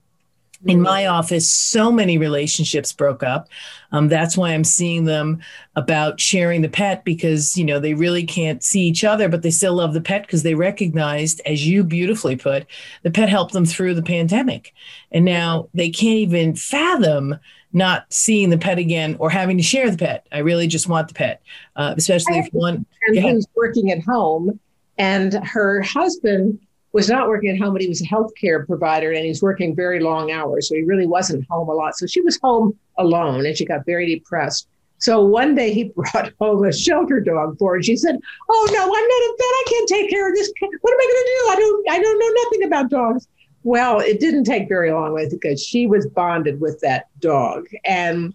in 0.66 0.80
my 0.80 1.06
office, 1.06 1.50
so 1.50 1.90
many 1.90 2.18
relationships 2.18 2.92
broke 2.92 3.22
up. 3.22 3.48
Um, 3.90 4.08
that's 4.08 4.36
why 4.36 4.50
I'm 4.50 4.64
seeing 4.64 5.04
them 5.04 5.40
about 5.76 6.20
sharing 6.20 6.62
the 6.62 6.68
pet 6.68 7.04
because, 7.04 7.56
you 7.56 7.64
know, 7.64 7.80
they 7.80 7.94
really 7.94 8.24
can't 8.24 8.62
see 8.62 8.82
each 8.82 9.04
other, 9.04 9.28
but 9.28 9.42
they 9.42 9.50
still 9.50 9.74
love 9.74 9.92
the 9.92 10.00
pet 10.00 10.22
because 10.22 10.42
they 10.42 10.54
recognized, 10.54 11.40
as 11.46 11.66
you 11.66 11.82
beautifully 11.82 12.36
put, 12.36 12.66
the 13.02 13.10
pet 13.10 13.28
helped 13.28 13.52
them 13.52 13.66
through 13.66 13.94
the 13.94 14.02
pandemic. 14.02 14.72
And 15.10 15.24
now 15.24 15.68
they 15.74 15.90
can't 15.90 16.18
even 16.18 16.54
fathom 16.54 17.38
not 17.72 18.12
seeing 18.12 18.50
the 18.50 18.58
pet 18.58 18.78
again 18.78 19.16
or 19.18 19.30
having 19.30 19.56
to 19.56 19.62
share 19.62 19.90
the 19.90 19.98
pet. 19.98 20.26
I 20.30 20.38
really 20.38 20.66
just 20.66 20.88
want 20.88 21.08
the 21.08 21.14
pet, 21.14 21.42
uh, 21.76 21.94
especially 21.96 22.38
if 22.38 22.48
one. 22.52 22.86
who's 23.08 23.46
working 23.56 23.90
at 23.90 24.02
home 24.02 24.60
and 24.98 25.34
her 25.44 25.80
husband 25.82 26.58
was 26.92 27.08
not 27.08 27.28
working 27.28 27.50
at 27.50 27.58
home, 27.58 27.72
but 27.72 27.82
he 27.82 27.88
was 27.88 28.02
a 28.02 28.06
healthcare 28.06 28.66
provider 28.66 29.12
and 29.12 29.24
he's 29.24 29.42
working 29.42 29.74
very 29.74 30.00
long 30.00 30.30
hours. 30.30 30.68
So 30.68 30.74
he 30.74 30.82
really 30.82 31.06
wasn't 31.06 31.46
home 31.48 31.68
a 31.68 31.72
lot. 31.72 31.96
So 31.96 32.06
she 32.06 32.20
was 32.20 32.38
home 32.42 32.78
alone 32.98 33.46
and 33.46 33.56
she 33.56 33.64
got 33.64 33.86
very 33.86 34.14
depressed. 34.14 34.68
So 34.98 35.24
one 35.24 35.56
day 35.56 35.72
he 35.72 35.84
brought 35.96 36.32
home 36.38 36.64
a 36.64 36.72
shelter 36.72 37.18
dog 37.20 37.58
for 37.58 37.74
her. 37.74 37.82
She 37.82 37.96
said, 37.96 38.18
"Oh 38.48 38.68
no, 38.72 38.82
I'm 38.82 38.88
not 38.88 38.96
a 38.96 39.34
vet. 39.38 39.46
I 39.46 39.64
can't 39.68 39.88
take 39.88 40.10
care 40.10 40.28
of 40.28 40.34
this. 40.34 40.52
What 40.60 40.92
am 40.92 41.00
I 41.00 41.06
going 41.06 41.22
to 41.22 41.28
do? 41.28 41.50
I 41.50 41.56
don't. 41.56 41.90
I 41.90 42.02
don't 42.02 42.18
know 42.18 42.42
nothing 42.44 42.66
about 42.66 42.90
dogs." 42.90 43.28
Well, 43.64 44.00
it 44.00 44.18
didn't 44.18 44.44
take 44.44 44.68
very 44.68 44.90
long 44.92 45.14
because 45.30 45.64
she 45.64 45.86
was 45.86 46.06
bonded 46.06 46.60
with 46.60 46.80
that 46.80 47.06
dog, 47.20 47.66
and 47.84 48.34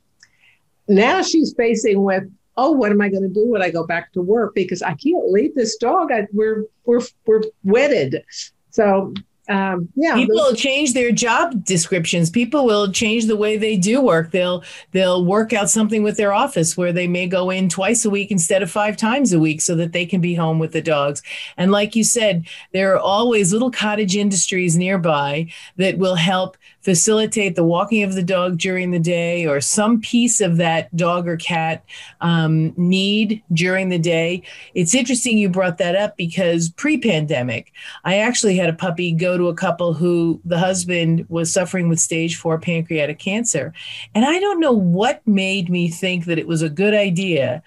now 0.87 1.21
she's 1.21 1.53
facing 1.53 2.03
with 2.03 2.23
oh, 2.57 2.71
what 2.71 2.91
am 2.91 3.01
I 3.01 3.09
going 3.09 3.23
to 3.23 3.29
do 3.29 3.47
when 3.47 3.61
I 3.61 3.69
go 3.69 3.85
back 3.85 4.11
to 4.13 4.21
work? 4.21 4.55
Because 4.55 4.81
I 4.81 4.95
can't 4.95 5.29
leave 5.31 5.55
this 5.55 5.77
dog. 5.77 6.11
I, 6.11 6.27
we're 6.33 6.65
we're 6.85 7.01
we're 7.25 7.43
wedded. 7.63 8.23
So 8.71 9.13
um, 9.49 9.87
yeah, 9.95 10.15
people 10.15 10.35
will 10.35 10.55
change 10.55 10.93
their 10.93 11.11
job 11.11 11.63
descriptions. 11.63 12.29
People 12.29 12.65
will 12.65 12.91
change 12.91 13.25
the 13.25 13.37
way 13.37 13.55
they 13.55 13.77
do 13.77 14.01
work. 14.01 14.31
They'll 14.31 14.63
they'll 14.91 15.23
work 15.23 15.53
out 15.53 15.69
something 15.69 16.03
with 16.03 16.17
their 16.17 16.33
office 16.33 16.75
where 16.75 16.91
they 16.91 17.07
may 17.07 17.27
go 17.27 17.49
in 17.49 17.69
twice 17.69 18.03
a 18.03 18.09
week 18.09 18.29
instead 18.29 18.61
of 18.61 18.69
five 18.69 18.97
times 18.97 19.31
a 19.31 19.39
week, 19.39 19.61
so 19.61 19.75
that 19.75 19.93
they 19.93 20.05
can 20.05 20.19
be 20.19 20.35
home 20.35 20.59
with 20.59 20.73
the 20.73 20.81
dogs. 20.81 21.21
And 21.55 21.71
like 21.71 21.95
you 21.95 22.03
said, 22.03 22.45
there 22.73 22.93
are 22.93 22.99
always 22.99 23.53
little 23.53 23.71
cottage 23.71 24.17
industries 24.17 24.75
nearby 24.75 25.47
that 25.77 25.97
will 25.97 26.15
help 26.15 26.57
facilitate 26.81 27.55
the 27.55 27.63
walking 27.63 28.03
of 28.03 28.13
the 28.13 28.23
dog 28.23 28.57
during 28.57 28.91
the 28.91 28.99
day 28.99 29.45
or 29.45 29.59
some 29.59 29.99
piece 29.99 30.39
of 30.39 30.57
that 30.57 30.95
dog 30.95 31.27
or 31.27 31.37
cat 31.37 31.83
um, 32.21 32.73
need 32.77 33.43
during 33.51 33.89
the 33.89 33.99
day. 33.99 34.41
It's 34.73 34.95
interesting 34.95 35.37
you 35.37 35.49
brought 35.49 35.77
that 35.79 35.95
up 35.95 36.15
because 36.17 36.69
pre 36.69 36.97
pandemic, 36.97 37.73
I 38.05 38.19
actually 38.19 38.55
had 38.55 38.69
a 38.69 38.73
puppy 38.73 39.11
go 39.11 39.37
to 39.37 39.49
a 39.49 39.55
couple 39.55 39.93
who 39.93 40.39
the 40.45 40.59
husband 40.59 41.25
was 41.29 41.51
suffering 41.51 41.89
with 41.89 41.99
stage 41.99 42.37
four 42.37 42.59
pancreatic 42.59 43.19
cancer. 43.19 43.73
And 44.15 44.23
I 44.23 44.39
don't 44.39 44.59
know 44.59 44.71
what 44.71 45.25
made 45.27 45.69
me 45.69 45.89
think 45.89 46.25
that 46.25 46.39
it 46.39 46.47
was 46.47 46.61
a 46.61 46.69
good 46.69 46.93
idea 46.93 47.63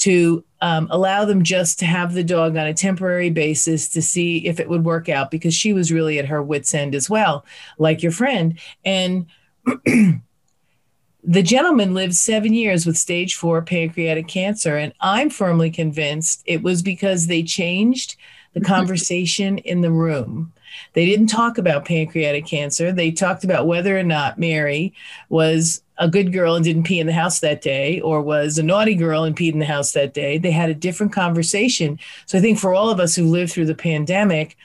to 0.00 0.44
um, 0.62 0.88
allow 0.90 1.24
them 1.24 1.42
just 1.42 1.78
to 1.78 1.86
have 1.86 2.12
the 2.12 2.24
dog 2.24 2.56
on 2.56 2.66
a 2.66 2.74
temporary 2.74 3.30
basis 3.30 3.88
to 3.90 4.02
see 4.02 4.46
if 4.46 4.60
it 4.60 4.68
would 4.68 4.84
work 4.84 5.08
out 5.08 5.30
because 5.30 5.54
she 5.54 5.72
was 5.72 5.92
really 5.92 6.18
at 6.18 6.26
her 6.26 6.42
wits' 6.42 6.74
end 6.74 6.94
as 6.94 7.08
well, 7.08 7.44
like 7.78 8.02
your 8.02 8.12
friend. 8.12 8.58
And 8.84 9.26
the 9.84 11.42
gentleman 11.42 11.94
lived 11.94 12.14
seven 12.14 12.54
years 12.54 12.86
with 12.86 12.96
stage 12.96 13.34
four 13.34 13.62
pancreatic 13.62 14.26
cancer. 14.26 14.76
And 14.76 14.92
I'm 15.00 15.30
firmly 15.30 15.70
convinced 15.70 16.42
it 16.46 16.62
was 16.62 16.82
because 16.82 17.26
they 17.26 17.42
changed 17.42 18.16
the 18.54 18.60
conversation 18.60 19.58
in 19.58 19.80
the 19.80 19.92
room. 19.92 20.52
They 20.94 21.04
didn't 21.04 21.28
talk 21.28 21.58
about 21.58 21.84
pancreatic 21.84 22.46
cancer. 22.46 22.92
They 22.92 23.10
talked 23.10 23.44
about 23.44 23.66
whether 23.66 23.98
or 23.98 24.02
not 24.02 24.38
Mary 24.38 24.94
was 25.28 25.82
a 26.00 26.08
good 26.08 26.32
girl 26.32 26.56
and 26.56 26.64
didn't 26.64 26.84
pee 26.84 26.98
in 26.98 27.06
the 27.06 27.12
house 27.12 27.40
that 27.40 27.60
day 27.60 28.00
or 28.00 28.22
was 28.22 28.58
a 28.58 28.62
naughty 28.62 28.94
girl 28.94 29.22
and 29.22 29.36
peed 29.36 29.52
in 29.52 29.58
the 29.58 29.66
house 29.66 29.92
that 29.92 30.14
day. 30.14 30.38
They 30.38 30.50
had 30.50 30.70
a 30.70 30.74
different 30.74 31.12
conversation. 31.12 31.98
So 32.24 32.38
I 32.38 32.40
think 32.40 32.58
for 32.58 32.74
all 32.74 32.88
of 32.88 32.98
us 32.98 33.14
who 33.14 33.26
lived 33.26 33.52
through 33.52 33.66
the 33.66 33.74
pandemic, 33.74 34.56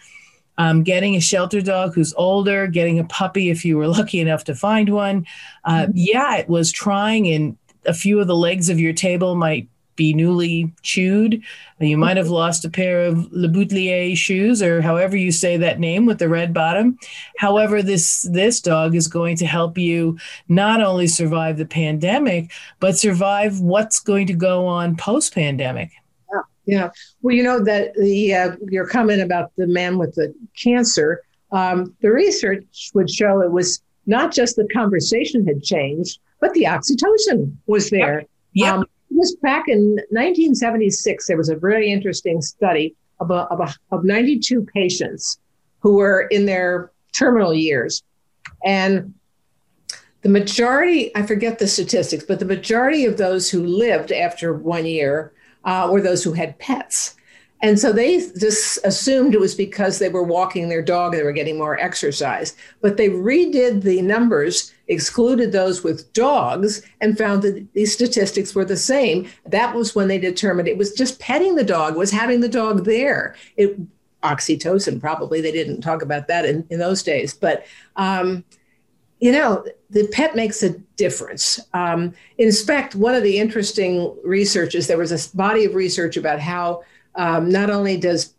um, 0.58 0.84
getting 0.84 1.16
a 1.16 1.20
shelter 1.20 1.60
dog 1.60 1.94
who's 1.94 2.14
older, 2.14 2.68
getting 2.68 3.00
a 3.00 3.04
puppy 3.04 3.50
if 3.50 3.66
you 3.66 3.78
were 3.78 3.88
lucky 4.00 4.22
enough 4.22 4.46
to 4.46 4.56
find 4.56 4.90
one, 4.90 5.28
uh, 5.66 5.84
mm-hmm. 5.84 5.92
yeah, 5.94 6.38
it 6.38 6.48
was 6.48 6.72
trying, 6.72 7.28
and 7.28 7.58
a 7.86 7.94
few 7.94 8.22
of 8.22 8.28
the 8.28 8.36
legs 8.36 8.70
of 8.70 8.80
your 8.80 8.94
table 8.94 9.36
might 9.36 9.68
be 9.96 10.14
newly 10.14 10.74
chewed. 10.82 11.42
You 11.80 11.98
might 11.98 12.18
have 12.18 12.30
lost 12.30 12.66
a 12.66 12.70
pair 12.70 13.02
of 13.02 13.32
Le 13.32 13.48
Boutillier 13.48 14.16
shoes, 14.16 14.62
or 14.62 14.82
however 14.82 15.18
you 15.18 15.32
say 15.32 15.58
that 15.58 15.80
name 15.80 16.06
with 16.06 16.20
the 16.20 16.30
red 16.30 16.54
bottom. 16.54 16.98
However, 17.38 17.82
this 17.82 18.28
this 18.32 18.62
dog 18.62 18.96
is 18.96 19.08
going 19.08 19.38
to 19.38 19.46
help 19.46 19.78
you 19.78 20.18
not 20.48 20.82
only 20.82 21.08
survive 21.08 21.58
the 21.58 21.66
pandemic, 21.66 22.52
but 22.80 22.98
survive 22.98 23.60
what's 23.60 24.00
going 24.00 24.28
to 24.28 24.34
go 24.34 24.66
on 24.66 24.96
post 24.96 25.34
pandemic. 25.34 25.92
Yeah, 26.32 26.42
yeah. 26.66 26.90
Well, 27.22 27.36
you 27.36 27.44
know 27.44 27.64
that 27.64 27.94
the 27.96 28.34
uh, 28.34 28.56
your 28.70 28.88
comment 28.88 29.22
about 29.22 29.52
the 29.58 29.68
man 29.68 29.98
with 29.98 30.16
the 30.16 30.34
cancer, 30.62 31.24
um, 31.52 31.96
the 32.02 32.12
research 32.12 32.92
would 32.94 33.10
show 33.10 33.42
it 33.42 33.52
was 33.52 33.82
not 34.06 34.32
just 34.32 34.56
the 34.56 34.68
conversation 34.74 35.46
had 35.46 35.64
changed, 35.64 36.20
but 36.40 36.54
the 36.54 36.64
oxytocin 36.64 37.56
was 37.66 37.90
there. 37.90 38.20
Yep. 38.20 38.28
yep. 38.54 38.74
Um, 38.74 38.86
was 39.16 39.36
back 39.42 39.68
in 39.68 39.96
1976. 40.10 41.28
There 41.28 41.38
was 41.38 41.50
a 41.50 41.56
very 41.56 41.92
interesting 41.92 42.42
study 42.42 42.96
of, 43.20 43.32
a, 43.32 43.44
of, 43.52 43.60
a, 43.60 43.74
of 43.96 44.04
92 44.04 44.68
patients 44.74 45.40
who 45.80 45.96
were 45.96 46.22
in 46.32 46.46
their 46.46 46.92
terminal 47.14 47.54
years. 47.54 48.04
And 48.64 49.14
the 50.22 50.30
majority, 50.30 51.16
I 51.16 51.24
forget 51.24 51.60
the 51.60 51.68
statistics, 51.68 52.24
but 52.24 52.40
the 52.40 52.46
majority 52.46 53.06
of 53.06 53.18
those 53.18 53.50
who 53.50 53.64
lived 53.64 54.12
after 54.12 54.54
one 54.54 54.86
year 54.86 55.32
uh, 55.64 55.88
were 55.92 56.02
those 56.02 56.24
who 56.24 56.34
had 56.34 56.58
pets. 56.58 57.16
And 57.62 57.80
so 57.80 57.94
they 57.94 58.18
just 58.38 58.80
assumed 58.84 59.34
it 59.34 59.40
was 59.40 59.56
because 59.56 60.00
they 60.00 60.10
were 60.10 60.24
walking 60.24 60.70
their 60.70 60.82
dog 60.82 61.14
and 61.14 61.20
they 61.20 61.26
were 61.26 61.32
getting 61.32 61.58
more 61.58 61.80
exercise. 61.80 62.56
But 62.82 62.98
they 62.98 63.10
redid 63.10 63.82
the 63.82 64.02
numbers, 64.02 64.74
excluded 64.88 65.52
those 65.52 65.84
with 65.84 66.12
dogs, 66.14 66.82
and 67.02 67.18
found 67.18 67.42
that 67.44 67.74
these 67.74 67.94
statistics 67.94 68.54
were 68.54 68.66
the 68.66 68.78
same. 68.78 69.28
That 69.46 69.76
was 69.76 69.96
when 69.96 70.08
they 70.08 70.20
determined 70.20 70.68
it 70.68 70.78
was 70.78 70.94
just 70.94 71.20
petting 71.20 71.56
the 71.56 71.64
dog, 71.64 71.96
was 71.96 72.12
having 72.12 72.42
the 72.42 72.50
dog 72.50 72.86
there. 72.86 73.36
It 73.58 73.78
oxytocin, 74.24 75.00
probably. 75.00 75.40
They 75.40 75.52
didn't 75.52 75.82
talk 75.82 76.02
about 76.02 76.28
that 76.28 76.46
in, 76.46 76.66
in 76.70 76.80
those 76.80 77.04
days. 77.04 77.34
But 77.34 77.66
um, 77.96 78.44
you 79.20 79.32
know, 79.32 79.66
the 79.90 80.08
pet 80.10 80.36
makes 80.36 80.62
a 80.62 80.72
difference. 80.98 81.60
Um, 81.74 82.14
in 82.38 82.52
fact, 82.52 82.96
one 82.96 83.16
of 83.16 83.24
the 83.24 83.40
interesting 83.40 84.14
researches, 84.24 84.88
there 84.88 84.98
was 84.98 85.12
a 85.12 85.38
body 85.38 85.66
of 85.66 85.74
research 85.74 86.18
about 86.18 86.40
how 86.40 86.84
um, 87.16 87.50
not 87.50 87.70
only 87.70 87.98
does 87.98 88.34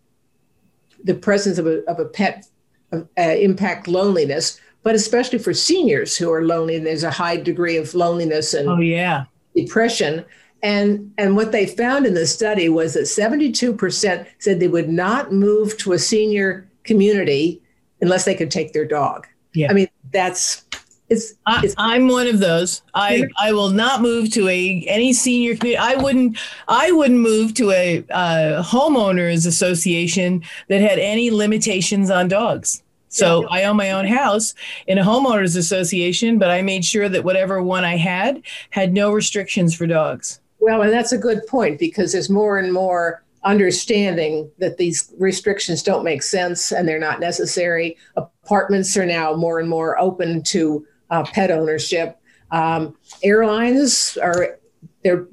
the 1.02 1.14
presence 1.14 1.58
of 1.58 1.66
a, 1.66 1.82
of 1.84 1.98
a 1.98 2.04
pet 2.04 2.46
uh, 2.92 3.02
impact 3.16 3.88
loneliness, 3.88 4.60
but 4.86 4.94
especially 4.94 5.40
for 5.40 5.52
seniors 5.52 6.16
who 6.16 6.30
are 6.30 6.44
lonely, 6.44 6.78
there's 6.78 7.02
a 7.02 7.10
high 7.10 7.36
degree 7.36 7.76
of 7.76 7.92
loneliness 7.92 8.54
and 8.54 8.68
oh 8.68 8.78
yeah 8.78 9.24
depression. 9.56 10.24
And 10.62 11.12
and 11.18 11.34
what 11.34 11.50
they 11.50 11.66
found 11.66 12.06
in 12.06 12.14
the 12.14 12.24
study 12.24 12.68
was 12.68 12.94
that 12.94 13.00
72% 13.00 14.26
said 14.38 14.60
they 14.60 14.68
would 14.68 14.88
not 14.88 15.32
move 15.32 15.76
to 15.78 15.92
a 15.92 15.98
senior 15.98 16.70
community 16.84 17.60
unless 18.00 18.26
they 18.26 18.36
could 18.36 18.52
take 18.52 18.74
their 18.74 18.84
dog. 18.84 19.26
Yeah. 19.54 19.70
I 19.70 19.72
mean, 19.72 19.88
that's 20.12 20.62
it's, 21.08 21.34
it's 21.64 21.74
I, 21.76 21.96
am 21.96 22.06
one 22.06 22.28
of 22.28 22.38
those. 22.38 22.82
I 22.94 23.24
I 23.40 23.52
will 23.52 23.70
not 23.70 24.02
move 24.02 24.30
to 24.34 24.46
a 24.48 24.84
any 24.86 25.12
senior 25.12 25.56
community. 25.56 25.78
I 25.78 25.96
wouldn't 25.96 26.38
I 26.68 26.92
wouldn't 26.92 27.18
move 27.18 27.54
to 27.54 27.72
a 27.72 28.04
uh, 28.10 28.62
homeowners 28.62 29.48
association 29.48 30.44
that 30.68 30.80
had 30.80 31.00
any 31.00 31.32
limitations 31.32 32.08
on 32.08 32.28
dogs. 32.28 32.84
So 33.08 33.42
yeah. 33.42 33.48
I 33.50 33.64
own 33.64 33.76
my 33.76 33.92
own 33.92 34.06
house 34.06 34.54
in 34.86 34.98
a 34.98 35.04
homeowners 35.04 35.56
association, 35.56 36.38
but 36.38 36.50
I 36.50 36.62
made 36.62 36.84
sure 36.84 37.08
that 37.08 37.24
whatever 37.24 37.62
one 37.62 37.84
I 37.84 37.96
had 37.96 38.42
had 38.70 38.92
no 38.92 39.12
restrictions 39.12 39.74
for 39.74 39.86
dogs. 39.86 40.40
Well, 40.58 40.82
and 40.82 40.92
that's 40.92 41.12
a 41.12 41.18
good 41.18 41.46
point 41.46 41.78
because 41.78 42.12
there's 42.12 42.30
more 42.30 42.58
and 42.58 42.72
more 42.72 43.22
understanding 43.44 44.50
that 44.58 44.76
these 44.76 45.12
restrictions 45.18 45.82
don't 45.82 46.04
make 46.04 46.22
sense 46.22 46.72
and 46.72 46.88
they're 46.88 46.98
not 46.98 47.20
necessary. 47.20 47.96
Apartments 48.16 48.96
are 48.96 49.06
now 49.06 49.34
more 49.34 49.60
and 49.60 49.68
more 49.68 49.98
open 50.00 50.42
to 50.42 50.84
uh, 51.10 51.22
pet 51.24 51.50
ownership. 51.50 52.18
Um, 52.50 52.96
airlines 53.22 54.18
are 54.20 54.58
they're 55.04 55.28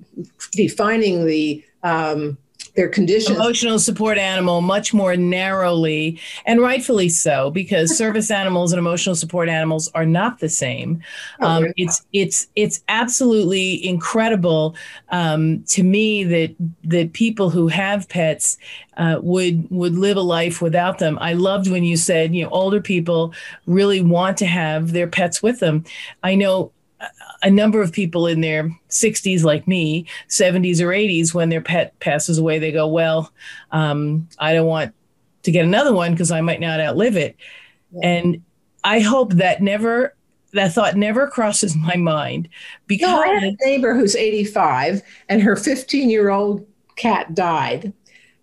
defining 0.51 1.25
the 1.25 1.63
um, 1.81 2.37
their 2.75 2.89
conditions. 2.89 3.37
Emotional 3.37 3.77
support 3.77 4.17
animal 4.17 4.61
much 4.61 4.93
more 4.93 5.15
narrowly, 5.15 6.19
and 6.45 6.59
rightfully 6.59 7.09
so, 7.09 7.51
because 7.51 7.95
service 7.97 8.31
animals 8.31 8.71
and 8.71 8.79
emotional 8.79 9.15
support 9.15 9.47
animals 9.47 9.89
are 9.93 10.05
not 10.05 10.39
the 10.39 10.49
same. 10.49 11.01
Oh, 11.39 11.47
um, 11.47 11.65
it's 11.77 12.05
it's 12.13 12.47
it's 12.55 12.83
absolutely 12.87 13.85
incredible 13.85 14.75
um, 15.09 15.63
to 15.65 15.83
me 15.83 16.23
that 16.23 16.55
that 16.85 17.13
people 17.13 17.49
who 17.49 17.67
have 17.67 18.09
pets 18.09 18.57
uh, 18.97 19.19
would 19.21 19.69
would 19.69 19.95
live 19.95 20.17
a 20.17 20.21
life 20.21 20.61
without 20.61 20.97
them. 20.97 21.17
I 21.21 21.33
loved 21.33 21.69
when 21.69 21.83
you 21.83 21.97
said 21.97 22.33
you 22.33 22.43
know 22.43 22.49
older 22.49 22.81
people 22.81 23.33
really 23.67 24.01
want 24.01 24.37
to 24.37 24.47
have 24.47 24.93
their 24.93 25.07
pets 25.07 25.43
with 25.43 25.59
them. 25.59 25.85
I 26.23 26.35
know 26.35 26.71
a 27.41 27.49
number 27.49 27.81
of 27.81 27.91
people 27.91 28.27
in 28.27 28.41
their 28.41 28.69
60s 28.89 29.43
like 29.43 29.67
me 29.67 30.05
70s 30.29 30.79
or 30.79 30.87
80s 30.87 31.33
when 31.33 31.49
their 31.49 31.61
pet 31.61 31.97
passes 31.99 32.37
away 32.37 32.59
they 32.59 32.71
go 32.71 32.87
well 32.87 33.31
um, 33.71 34.27
i 34.39 34.53
don't 34.53 34.67
want 34.67 34.93
to 35.43 35.51
get 35.51 35.65
another 35.65 35.93
one 35.93 36.11
because 36.11 36.31
i 36.31 36.41
might 36.41 36.59
not 36.61 36.79
outlive 36.79 37.17
it. 37.17 37.35
Yeah. 37.91 38.09
and 38.09 38.43
i 38.83 38.99
hope 38.99 39.33
that 39.33 39.61
never 39.61 40.15
that 40.53 40.71
thought 40.73 40.95
never 40.95 41.27
crosses 41.27 41.75
my 41.75 41.95
mind 41.95 42.47
because 42.87 43.09
no, 43.09 43.21
I 43.21 43.27
have 43.27 43.43
a 43.43 43.57
neighbor 43.65 43.93
who's 43.95 44.15
85 44.15 45.01
and 45.29 45.41
her 45.41 45.55
15 45.55 46.09
year 46.09 46.29
old 46.29 46.65
cat 46.95 47.33
died. 47.35 47.91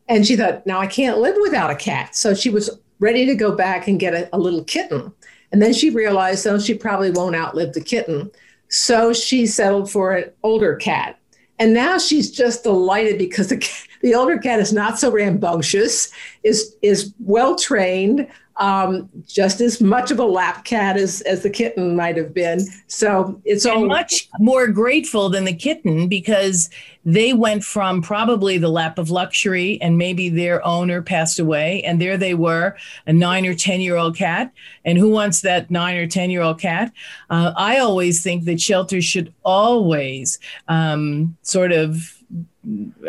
And 0.09 0.26
she 0.26 0.37
thought 0.37 0.67
now 0.67 0.81
i 0.81 0.87
can't 0.87 1.19
live 1.19 1.37
without 1.40 1.71
a 1.71 1.76
cat. 1.76 2.14
So 2.14 2.35
she 2.35 2.50
was 2.50 2.71
ready 2.99 3.25
to 3.26 3.35
go 3.35 3.52
back 3.52 3.88
and 3.88 3.99
get 3.99 4.12
a, 4.12 4.29
a 4.37 4.38
little 4.38 4.64
kitten. 4.64 5.12
And 5.52 5.62
then 5.62 5.73
she 5.73 5.90
realized 5.90 6.45
though 6.45 6.59
she 6.59 6.75
probably 6.75 7.11
won't 7.11 7.37
outlive 7.37 7.73
the 7.73 7.81
kitten 7.81 8.31
so 8.71 9.12
she 9.12 9.47
settled 9.47 9.91
for 9.91 10.15
an 10.15 10.31
older 10.43 10.77
cat. 10.77 11.19
And 11.59 11.75
now 11.75 11.99
she's 11.99 12.31
just 12.31 12.62
delighted 12.62 13.19
because 13.19 13.49
the, 13.49 13.69
the 14.03 14.15
older 14.15 14.39
cat 14.39 14.61
is 14.61 14.73
not 14.73 14.99
so 14.99 15.11
rambunctious, 15.11 16.11
is, 16.43 16.75
is 16.81 17.12
well 17.21 17.57
trained, 17.57 18.27
um, 18.61 19.09
just 19.26 19.62
as 19.62 19.81
much 19.81 20.11
of 20.11 20.19
a 20.19 20.25
lap 20.25 20.64
cat 20.64 20.99
as, 20.99 21.23
as 21.23 21.43
the 21.43 21.50
kitten 21.50 21.97
might 21.97 22.17
have 22.19 22.35
been. 22.35 22.61
So 22.88 23.40
it's 23.45 23.64
all 23.64 23.87
much 23.87 24.29
more 24.38 24.69
grateful 24.69 25.31
than 25.31 25.47
the 25.47 25.55
kitten 25.55 26.09
because 26.09 26.69
they 27.07 27.33
went 27.33 27.64
from 27.64 28.02
probably 28.02 28.59
the 28.59 28.69
lap 28.69 28.99
of 28.99 29.11
luxury 29.11 29.81
and 29.81 29.97
maybe 29.97 30.29
their 30.29 30.64
owner 30.64 31.00
passed 31.00 31.38
away. 31.38 31.83
And 31.85 32.00
there 32.00 32.19
they 32.19 32.35
were, 32.35 32.76
a 33.07 33.14
nine 33.14 33.47
or 33.47 33.55
10 33.55 33.81
year 33.81 33.97
old 33.97 34.14
cat. 34.14 34.52
And 34.85 34.99
who 34.99 35.09
wants 35.09 35.40
that 35.40 35.71
nine 35.71 35.97
or 35.97 36.07
10 36.07 36.29
year 36.29 36.43
old 36.43 36.61
cat? 36.61 36.93
Uh, 37.31 37.55
I 37.57 37.79
always 37.79 38.23
think 38.23 38.45
that 38.45 38.61
shelters 38.61 39.07
should 39.07 39.33
always 39.43 40.38
um, 40.69 41.35
sort 41.43 41.73
of 41.73 42.14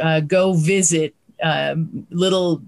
uh, 0.01 0.21
go 0.21 0.53
visit 0.53 1.13
um, 1.41 2.07
little, 2.09 2.61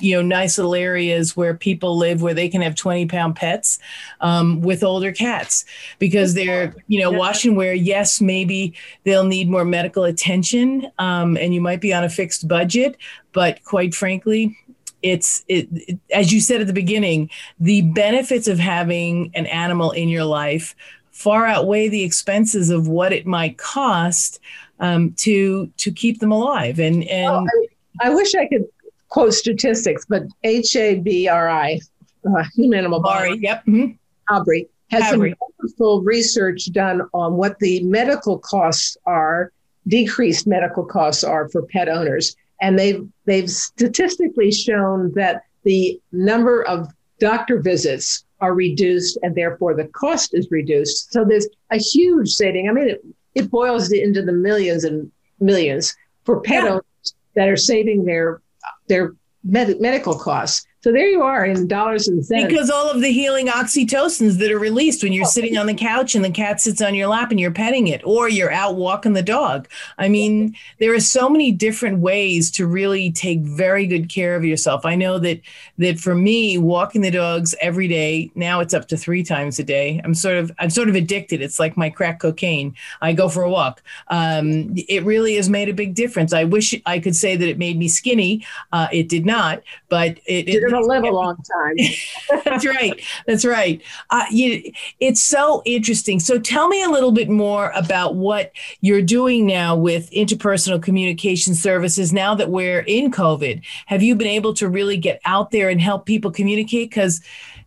you 0.00 0.14
know, 0.14 0.22
nice 0.22 0.58
little 0.58 0.74
areas 0.74 1.36
where 1.36 1.54
people 1.54 1.96
live 1.96 2.22
where 2.22 2.34
they 2.34 2.48
can 2.48 2.62
have 2.62 2.74
20 2.74 3.06
pound 3.06 3.36
pets 3.36 3.78
um, 4.20 4.60
with 4.60 4.82
older 4.82 5.12
cats. 5.12 5.64
Because 5.98 6.34
they're, 6.34 6.74
you 6.88 7.00
know, 7.00 7.10
wash 7.10 7.44
and 7.44 7.56
wear. 7.56 7.74
Yes, 7.74 8.20
maybe 8.20 8.74
they'll 9.04 9.24
need 9.24 9.48
more 9.48 9.64
medical 9.64 10.04
attention 10.04 10.90
um, 10.98 11.36
and 11.36 11.54
you 11.54 11.60
might 11.60 11.80
be 11.80 11.92
on 11.92 12.04
a 12.04 12.08
fixed 12.08 12.48
budget, 12.48 12.96
but 13.32 13.62
quite 13.64 13.94
frankly, 13.94 14.56
it's 15.02 15.44
it, 15.48 15.66
it, 15.72 15.98
as 16.12 16.30
you 16.30 16.40
said 16.42 16.60
at 16.60 16.66
the 16.66 16.74
beginning 16.74 17.30
the 17.58 17.80
benefits 17.80 18.46
of 18.46 18.58
having 18.58 19.30
an 19.34 19.46
animal 19.46 19.92
in 19.92 20.10
your 20.10 20.24
life 20.24 20.74
far 21.10 21.46
outweigh 21.46 21.88
the 21.88 22.02
expenses 22.02 22.68
of 22.68 22.88
what 22.88 23.12
it 23.12 23.26
might 23.26 23.58
cost 23.58 24.40
um, 24.80 25.12
to 25.12 25.70
to 25.76 25.92
keep 25.92 26.18
them 26.18 26.32
alive. 26.32 26.78
And 26.80 27.04
and 27.04 27.48
I 27.48 27.66
wish 28.10 28.34
I 28.34 28.46
could 28.46 28.64
quote 29.08 29.34
statistics, 29.34 30.06
but 30.08 30.22
HABRI, 30.44 31.80
uh, 32.26 32.44
Human 32.54 32.78
Animal 32.78 33.00
Body, 33.00 33.38
yep, 33.40 33.64
mm-hmm. 33.66 33.92
HABRI, 34.32 34.66
has 34.90 35.02
HABRI. 35.04 35.30
some 35.30 35.48
wonderful 35.58 36.02
research 36.02 36.66
done 36.72 37.02
on 37.12 37.34
what 37.34 37.58
the 37.58 37.82
medical 37.84 38.38
costs 38.38 38.96
are, 39.06 39.52
decreased 39.88 40.46
medical 40.46 40.84
costs 40.84 41.24
are 41.24 41.48
for 41.50 41.62
pet 41.62 41.88
owners, 41.88 42.36
and 42.60 42.78
they've 42.78 43.06
they've 43.26 43.50
statistically 43.50 44.52
shown 44.52 45.12
that 45.14 45.42
the 45.64 46.00
number 46.12 46.62
of 46.66 46.88
doctor 47.18 47.60
visits 47.60 48.24
are 48.40 48.54
reduced, 48.54 49.18
and 49.22 49.34
therefore 49.34 49.74
the 49.74 49.86
cost 49.88 50.34
is 50.34 50.48
reduced. 50.50 51.12
So 51.12 51.24
there's 51.24 51.46
a 51.70 51.76
huge 51.76 52.30
saving. 52.30 52.68
I 52.68 52.72
mean, 52.72 52.88
it, 52.88 53.04
it 53.34 53.50
boils 53.50 53.92
into 53.92 54.22
the 54.22 54.32
millions 54.32 54.84
and 54.84 55.10
millions 55.40 55.94
for 56.24 56.40
pet 56.40 56.64
yeah. 56.64 56.70
owners 56.70 56.84
that 57.34 57.48
are 57.48 57.56
saving 57.56 58.04
their 58.04 58.42
their 58.88 59.14
med- 59.44 59.80
medical 59.80 60.18
costs. 60.18 60.66
So 60.82 60.92
there 60.92 61.08
you 61.08 61.20
are 61.20 61.44
in 61.44 61.66
dollars 61.66 62.08
and 62.08 62.24
cents. 62.24 62.46
Because 62.46 62.70
all 62.70 62.90
of 62.90 63.02
the 63.02 63.12
healing 63.12 63.48
oxytocins 63.48 64.38
that 64.38 64.50
are 64.50 64.58
released 64.58 65.02
when 65.02 65.12
you're 65.12 65.26
sitting 65.26 65.58
on 65.58 65.66
the 65.66 65.74
couch 65.74 66.14
and 66.14 66.24
the 66.24 66.30
cat 66.30 66.58
sits 66.58 66.80
on 66.80 66.94
your 66.94 67.08
lap 67.08 67.30
and 67.30 67.38
you're 67.38 67.50
petting 67.50 67.88
it, 67.88 68.00
or 68.02 68.30
you're 68.30 68.50
out 68.50 68.76
walking 68.76 69.12
the 69.12 69.22
dog. 69.22 69.68
I 69.98 70.08
mean, 70.08 70.56
there 70.78 70.94
are 70.94 71.00
so 71.00 71.28
many 71.28 71.52
different 71.52 71.98
ways 71.98 72.50
to 72.52 72.66
really 72.66 73.12
take 73.12 73.40
very 73.40 73.86
good 73.86 74.08
care 74.08 74.36
of 74.36 74.44
yourself. 74.44 74.86
I 74.86 74.94
know 74.94 75.18
that 75.18 75.42
that 75.76 76.00
for 76.00 76.14
me, 76.14 76.56
walking 76.56 77.02
the 77.02 77.10
dogs 77.10 77.54
every 77.60 77.86
day, 77.86 78.30
now 78.34 78.60
it's 78.60 78.72
up 78.72 78.88
to 78.88 78.96
three 78.96 79.22
times 79.22 79.58
a 79.58 79.64
day. 79.64 80.00
I'm 80.02 80.14
sort 80.14 80.38
of 80.38 80.50
I'm 80.58 80.70
sort 80.70 80.88
of 80.88 80.94
addicted. 80.94 81.42
It's 81.42 81.58
like 81.58 81.76
my 81.76 81.90
crack 81.90 82.20
cocaine. 82.20 82.74
I 83.02 83.12
go 83.12 83.28
for 83.28 83.42
a 83.42 83.50
walk. 83.50 83.82
Um, 84.08 84.72
it 84.88 85.04
really 85.04 85.34
has 85.34 85.50
made 85.50 85.68
a 85.68 85.74
big 85.74 85.94
difference. 85.94 86.32
I 86.32 86.44
wish 86.44 86.74
I 86.86 87.00
could 87.00 87.16
say 87.16 87.36
that 87.36 87.48
it 87.48 87.58
made 87.58 87.78
me 87.78 87.88
skinny. 87.88 88.46
Uh, 88.72 88.88
it 88.90 89.10
did 89.10 89.26
not, 89.26 89.62
but 89.90 90.18
it, 90.24 90.48
it 90.48 90.69
going 90.70 90.82
to 90.82 90.88
live 90.88 91.04
a 91.04 91.10
long 91.10 91.36
time. 91.36 91.76
That's 92.44 92.66
right. 92.66 93.00
That's 93.26 93.44
right. 93.44 93.82
Uh, 94.10 94.24
you, 94.30 94.72
it's 95.00 95.22
so 95.22 95.62
interesting. 95.64 96.20
So 96.20 96.38
tell 96.38 96.68
me 96.68 96.82
a 96.82 96.88
little 96.88 97.12
bit 97.12 97.28
more 97.28 97.70
about 97.74 98.14
what 98.16 98.52
you're 98.80 99.02
doing 99.02 99.46
now 99.46 99.76
with 99.76 100.10
interpersonal 100.10 100.82
communication 100.82 101.54
services 101.54 102.12
now 102.12 102.34
that 102.34 102.50
we're 102.50 102.80
in 102.80 103.10
COVID. 103.10 103.62
Have 103.86 104.02
you 104.02 104.14
been 104.14 104.26
able 104.26 104.54
to 104.54 104.68
really 104.68 104.96
get 104.96 105.20
out 105.24 105.50
there 105.50 105.68
and 105.68 105.80
help 105.80 106.06
people 106.06 106.30
communicate? 106.30 106.90
Because 106.90 107.20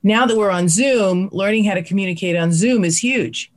now 0.04 0.26
that 0.26 0.38
we're 0.38 0.52
on 0.52 0.68
Zoom, 0.68 1.30
learning 1.32 1.66
how 1.66 1.74
to 1.74 1.84
communicate 1.84 2.36
on 2.36 2.52
Zoom 2.52 2.84
is 2.84 2.98
huge. 2.98 3.52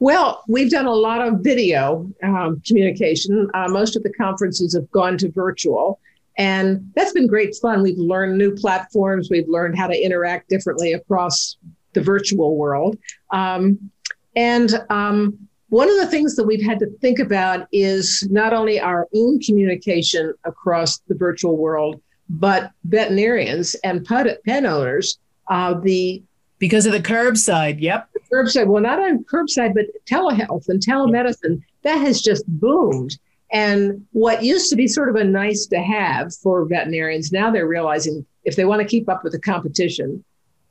Well, 0.00 0.42
we've 0.48 0.70
done 0.70 0.86
a 0.86 0.92
lot 0.92 1.26
of 1.26 1.40
video 1.40 2.10
um, 2.22 2.60
communication. 2.66 3.48
Uh, 3.54 3.68
most 3.68 3.96
of 3.96 4.02
the 4.02 4.12
conferences 4.12 4.74
have 4.74 4.90
gone 4.90 5.16
to 5.18 5.30
virtual. 5.30 5.98
And 6.36 6.90
that's 6.94 7.12
been 7.12 7.26
great 7.26 7.54
fun. 7.56 7.82
We've 7.82 7.98
learned 7.98 8.38
new 8.38 8.54
platforms, 8.54 9.28
we've 9.30 9.48
learned 9.48 9.78
how 9.78 9.86
to 9.86 9.96
interact 9.96 10.48
differently 10.48 10.92
across 10.92 11.56
the 11.92 12.00
virtual 12.00 12.56
world. 12.56 12.98
Um, 13.30 13.90
and 14.36 14.74
um, 14.90 15.38
one 15.68 15.88
of 15.88 15.96
the 15.96 16.06
things 16.06 16.36
that 16.36 16.44
we've 16.44 16.64
had 16.64 16.78
to 16.80 16.90
think 17.00 17.18
about 17.18 17.66
is 17.72 18.26
not 18.30 18.52
only 18.52 18.80
our 18.80 19.08
own 19.14 19.40
communication 19.40 20.34
across 20.44 20.98
the 21.08 21.14
virtual 21.14 21.56
world, 21.56 22.00
but 22.28 22.70
veterinarians 22.84 23.74
and 23.84 24.04
pet, 24.04 24.42
pet 24.44 24.64
owners. 24.64 25.18
Uh, 25.48 25.74
the 25.80 26.22
because 26.58 26.86
of 26.86 26.92
the 26.92 27.00
curbside, 27.00 27.80
yep. 27.80 28.08
Curbside. 28.32 28.66
Well, 28.66 28.82
not 28.82 28.98
on 28.98 29.24
curbside, 29.24 29.74
but 29.74 29.86
telehealth 30.06 30.68
and 30.68 30.80
telemedicine 30.80 31.60
that 31.82 31.98
has 31.98 32.22
just 32.22 32.44
boomed. 32.46 33.18
And 33.54 34.04
what 34.10 34.42
used 34.42 34.68
to 34.70 34.76
be 34.76 34.88
sort 34.88 35.08
of 35.08 35.14
a 35.14 35.22
nice 35.22 35.66
to 35.66 35.78
have 35.78 36.34
for 36.34 36.64
veterinarians, 36.66 37.30
now 37.30 37.52
they're 37.52 37.68
realizing 37.68 38.26
if 38.42 38.56
they 38.56 38.64
want 38.64 38.82
to 38.82 38.88
keep 38.88 39.08
up 39.08 39.22
with 39.22 39.32
the 39.32 39.38
competition 39.38 40.24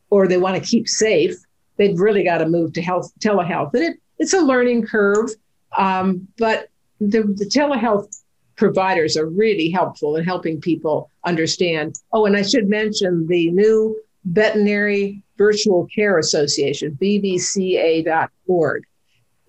or 0.09 0.27
they 0.27 0.37
want 0.37 0.61
to 0.61 0.69
keep 0.69 0.89
safe, 0.89 1.33
they've 1.77 1.97
really 1.97 2.25
got 2.25 2.39
to 2.39 2.45
move 2.45 2.73
to 2.73 2.81
health 2.81 3.09
telehealth. 3.19 3.73
And 3.73 3.83
it, 3.83 3.97
it's 4.19 4.33
a 4.33 4.41
learning 4.41 4.85
curve, 4.85 5.29
um, 5.77 6.27
but 6.37 6.67
the, 6.99 7.23
the 7.23 7.45
telehealth 7.45 8.21
providers 8.57 9.15
are 9.15 9.27
really 9.27 9.69
helpful 9.69 10.17
in 10.17 10.25
helping 10.25 10.59
people 10.59 11.09
understand. 11.23 11.95
Oh, 12.11 12.25
and 12.25 12.35
I 12.35 12.41
should 12.41 12.67
mention 12.67 13.25
the 13.27 13.49
new 13.51 13.97
Veterinary 14.25 15.23
Virtual 15.37 15.87
Care 15.87 16.17
Association, 16.19 16.97
vvca.org. 17.01 18.83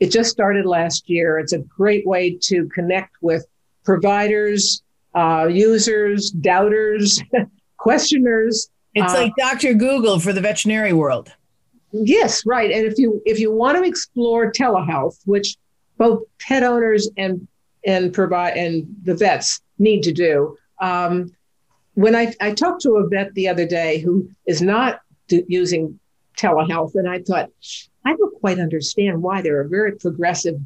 It 0.01 0.11
just 0.11 0.31
started 0.31 0.67
last 0.67 1.09
year. 1.09 1.39
It's 1.39 1.53
a 1.53 1.59
great 1.59 2.07
way 2.07 2.39
to 2.43 2.67
connect 2.69 3.17
with 3.21 3.47
providers, 3.85 4.83
uh, 5.15 5.49
users, 5.51 6.31
doubters, 6.31 7.23
questioners. 7.77 8.69
It's 8.95 9.13
uh, 9.13 9.17
like 9.17 9.33
Dr. 9.37 9.75
Google 9.75 10.19
for 10.19 10.33
the 10.33 10.41
veterinary 10.41 10.93
world. 10.93 11.33
Yes, 11.93 12.45
right. 12.45 12.71
And 12.71 12.85
if 12.85 12.99
you 12.99 13.23
if 13.25 13.39
you 13.39 13.53
want 13.53 13.79
to 13.79 13.85
explore 13.85 14.51
telehealth, 14.51 15.17
which 15.27 15.57
both 15.97 16.23
pet 16.41 16.65
owners 16.65 17.09
and 17.17 17.47
and 17.87 18.13
provide 18.13 18.57
and 18.57 18.87
the 19.05 19.15
vets 19.15 19.61
need 19.79 20.03
to 20.03 20.13
do, 20.13 20.57
um, 20.81 21.31
when 21.95 22.17
I, 22.17 22.35
I 22.41 22.53
talked 22.53 22.83
to 22.83 22.97
a 22.97 23.09
vet 23.09 23.33
the 23.35 23.49
other 23.49 23.67
day 23.67 23.99
who 23.99 24.29
is 24.47 24.61
not 24.61 25.01
do, 25.29 25.45
using 25.49 25.99
telehealth, 26.37 26.95
and 26.95 27.09
I 27.09 27.21
thought, 27.21 27.51
I 28.05 28.15
don't 28.15 28.39
quite 28.41 28.59
understand 28.59 29.23
why 29.23 29.43
they're 29.43 29.63
a 29.63 29.69
very 29.69 29.93
progressive 29.93 30.61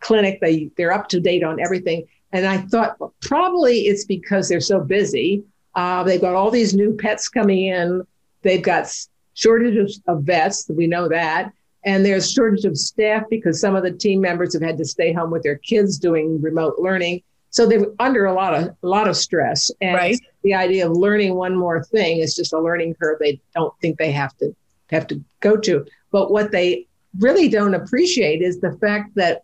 clinic. 0.00 0.40
They 0.40 0.70
they're 0.76 0.92
up 0.92 1.08
to 1.08 1.20
date 1.20 1.42
on 1.42 1.60
everything. 1.60 2.06
And 2.32 2.46
I 2.46 2.58
thought 2.58 2.98
well, 2.98 3.14
probably 3.22 3.80
it's 3.86 4.04
because 4.04 4.48
they're 4.48 4.60
so 4.60 4.80
busy. 4.80 5.44
Uh, 5.74 6.02
they've 6.02 6.20
got 6.20 6.34
all 6.34 6.50
these 6.50 6.74
new 6.74 6.96
pets 6.96 7.28
coming 7.28 7.66
in. 7.66 8.06
They've 8.42 8.62
got 8.62 8.88
shortages 9.34 10.00
of 10.06 10.22
vets. 10.22 10.68
We 10.68 10.86
know 10.86 11.08
that. 11.08 11.52
And 11.84 12.04
there's 12.04 12.30
shortage 12.30 12.64
of 12.64 12.76
staff 12.76 13.24
because 13.30 13.60
some 13.60 13.76
of 13.76 13.84
the 13.84 13.92
team 13.92 14.20
members 14.20 14.54
have 14.54 14.62
had 14.62 14.78
to 14.78 14.84
stay 14.84 15.12
home 15.12 15.30
with 15.30 15.42
their 15.42 15.56
kids 15.58 15.98
doing 15.98 16.40
remote 16.42 16.76
learning. 16.78 17.22
So 17.50 17.66
they're 17.66 17.86
under 18.00 18.26
a 18.26 18.34
lot 18.34 18.54
of 18.54 18.76
a 18.82 18.86
lot 18.86 19.08
of 19.08 19.16
stress. 19.16 19.70
And 19.80 19.94
right. 19.94 20.20
the 20.42 20.54
idea 20.54 20.86
of 20.86 20.96
learning 20.96 21.34
one 21.34 21.56
more 21.56 21.82
thing 21.84 22.18
is 22.18 22.34
just 22.34 22.52
a 22.52 22.58
learning 22.58 22.94
curve 22.94 23.18
they 23.20 23.40
don't 23.54 23.72
think 23.80 23.98
they 23.98 24.12
have 24.12 24.36
to 24.38 24.54
have 24.90 25.06
to 25.08 25.22
go 25.40 25.56
to. 25.56 25.86
But 26.16 26.30
what 26.30 26.50
they 26.50 26.86
really 27.18 27.46
don't 27.46 27.74
appreciate 27.74 28.40
is 28.40 28.58
the 28.58 28.72
fact 28.78 29.14
that 29.16 29.42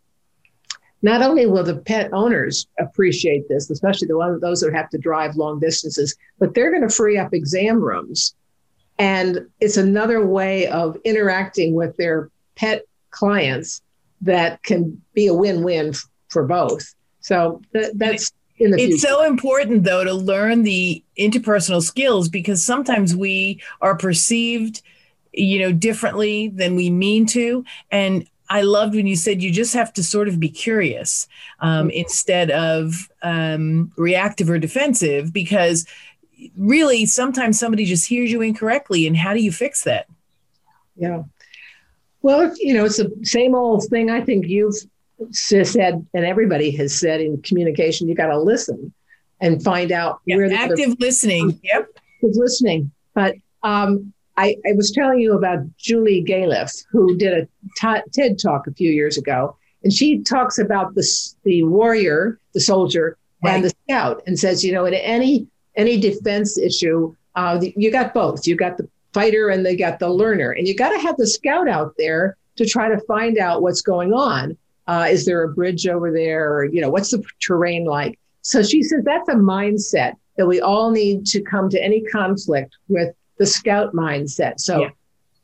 not 1.02 1.20
only 1.20 1.44
will 1.44 1.64
the 1.64 1.76
pet 1.76 2.08
owners 2.14 2.66
appreciate 2.80 3.46
this, 3.46 3.68
especially 3.68 4.08
the 4.08 4.16
ones 4.16 4.40
those 4.40 4.62
that 4.62 4.72
have 4.72 4.88
to 4.88 4.96
drive 4.96 5.36
long 5.36 5.60
distances, 5.60 6.16
but 6.38 6.54
they're 6.54 6.70
going 6.70 6.88
to 6.88 6.88
free 6.88 7.18
up 7.18 7.34
exam 7.34 7.78
rooms. 7.78 8.34
And 8.98 9.48
it's 9.60 9.76
another 9.76 10.24
way 10.24 10.66
of 10.68 10.96
interacting 11.04 11.74
with 11.74 11.94
their 11.98 12.30
pet 12.56 12.86
clients 13.10 13.82
that 14.22 14.62
can 14.62 15.02
be 15.12 15.26
a 15.26 15.34
win-win 15.34 15.92
for 16.30 16.46
both. 16.46 16.94
So 17.20 17.60
th- 17.74 17.92
that's 17.96 18.32
in 18.56 18.70
the 18.70 18.80
It's 18.80 19.02
so 19.02 19.24
important 19.24 19.84
though 19.84 20.04
to 20.04 20.14
learn 20.14 20.62
the 20.62 21.04
interpersonal 21.18 21.82
skills 21.82 22.30
because 22.30 22.64
sometimes 22.64 23.14
we 23.14 23.60
are 23.82 23.94
perceived 23.94 24.80
you 25.32 25.58
know 25.58 25.72
differently 25.72 26.48
than 26.48 26.76
we 26.76 26.90
mean 26.90 27.26
to 27.26 27.64
and 27.90 28.26
I 28.52 28.60
loved 28.60 28.94
when 28.94 29.06
you 29.06 29.16
said 29.16 29.42
you 29.42 29.50
just 29.50 29.72
have 29.72 29.94
to 29.94 30.02
sort 30.02 30.28
of 30.28 30.38
be 30.38 30.50
curious 30.50 31.26
um, 31.60 31.88
mm-hmm. 31.88 31.96
instead 31.96 32.50
of 32.50 33.08
um, 33.22 33.90
reactive 33.96 34.50
or 34.50 34.58
defensive, 34.58 35.32
because 35.32 35.86
really 36.54 37.06
sometimes 37.06 37.58
somebody 37.58 37.86
just 37.86 38.06
hears 38.06 38.30
you 38.30 38.42
incorrectly. 38.42 39.06
And 39.06 39.16
how 39.16 39.32
do 39.32 39.40
you 39.40 39.52
fix 39.52 39.84
that? 39.84 40.06
Yeah. 40.96 41.22
Well, 42.20 42.52
you 42.58 42.74
know, 42.74 42.84
it's 42.84 42.98
the 42.98 43.10
same 43.22 43.54
old 43.54 43.86
thing 43.88 44.10
I 44.10 44.20
think 44.20 44.46
you've 44.46 44.76
said, 45.30 46.06
and 46.12 46.24
everybody 46.24 46.70
has 46.72 46.98
said 46.98 47.22
in 47.22 47.40
communication, 47.40 48.06
you 48.06 48.14
got 48.14 48.26
to 48.26 48.38
listen 48.38 48.92
and 49.40 49.62
find 49.62 49.92
out 49.92 50.20
yeah, 50.26 50.36
where 50.36 50.50
the 50.50 50.56
active 50.56 50.90
other, 50.90 50.96
listening. 51.00 51.58
Yep. 51.62 51.88
Active 51.96 52.36
listening. 52.36 52.92
But 53.14 53.36
um, 53.62 54.12
I, 54.36 54.56
I, 54.66 54.72
was 54.72 54.90
telling 54.90 55.18
you 55.18 55.34
about 55.36 55.58
Julie 55.76 56.24
Galef, 56.24 56.84
who 56.90 57.16
did 57.16 57.32
a 57.32 57.48
t- 57.78 58.10
TED 58.12 58.38
talk 58.38 58.66
a 58.66 58.72
few 58.72 58.90
years 58.90 59.18
ago, 59.18 59.56
and 59.84 59.92
she 59.92 60.20
talks 60.20 60.58
about 60.58 60.94
the 60.94 61.06
the 61.44 61.62
warrior, 61.64 62.38
the 62.54 62.60
soldier, 62.60 63.16
right. 63.42 63.54
and 63.54 63.64
the 63.64 63.72
scout, 63.84 64.22
and 64.26 64.38
says, 64.38 64.64
you 64.64 64.72
know, 64.72 64.84
in 64.84 64.94
any 64.94 65.46
any 65.76 65.98
defense 65.98 66.58
issue, 66.58 67.14
uh, 67.34 67.60
you 67.60 67.90
got 67.90 68.14
both. 68.14 68.46
You 68.46 68.56
got 68.56 68.76
the 68.76 68.88
fighter 69.12 69.50
and 69.50 69.64
they 69.64 69.76
got 69.76 69.98
the 69.98 70.08
learner, 70.08 70.52
and 70.52 70.66
you 70.66 70.74
got 70.74 70.90
to 70.90 70.98
have 70.98 71.16
the 71.16 71.26
scout 71.26 71.68
out 71.68 71.94
there 71.98 72.36
to 72.56 72.66
try 72.66 72.88
to 72.88 73.00
find 73.00 73.38
out 73.38 73.62
what's 73.62 73.80
going 73.80 74.12
on. 74.12 74.56
Uh, 74.86 75.06
is 75.10 75.24
there 75.24 75.42
a 75.42 75.52
bridge 75.52 75.86
over 75.86 76.12
there? 76.12 76.52
Or, 76.52 76.64
you 76.64 76.80
know, 76.80 76.90
what's 76.90 77.10
the 77.10 77.22
terrain 77.40 77.84
like? 77.84 78.18
So 78.42 78.62
she 78.62 78.82
says 78.82 79.04
that's 79.04 79.28
a 79.28 79.34
mindset 79.34 80.14
that 80.36 80.46
we 80.46 80.60
all 80.60 80.90
need 80.90 81.26
to 81.26 81.40
come 81.42 81.68
to 81.70 81.82
any 81.82 82.02
conflict 82.02 82.74
with 82.88 83.14
the 83.38 83.46
scout 83.46 83.94
mindset. 83.94 84.60
So, 84.60 84.82
yeah. 84.82 84.90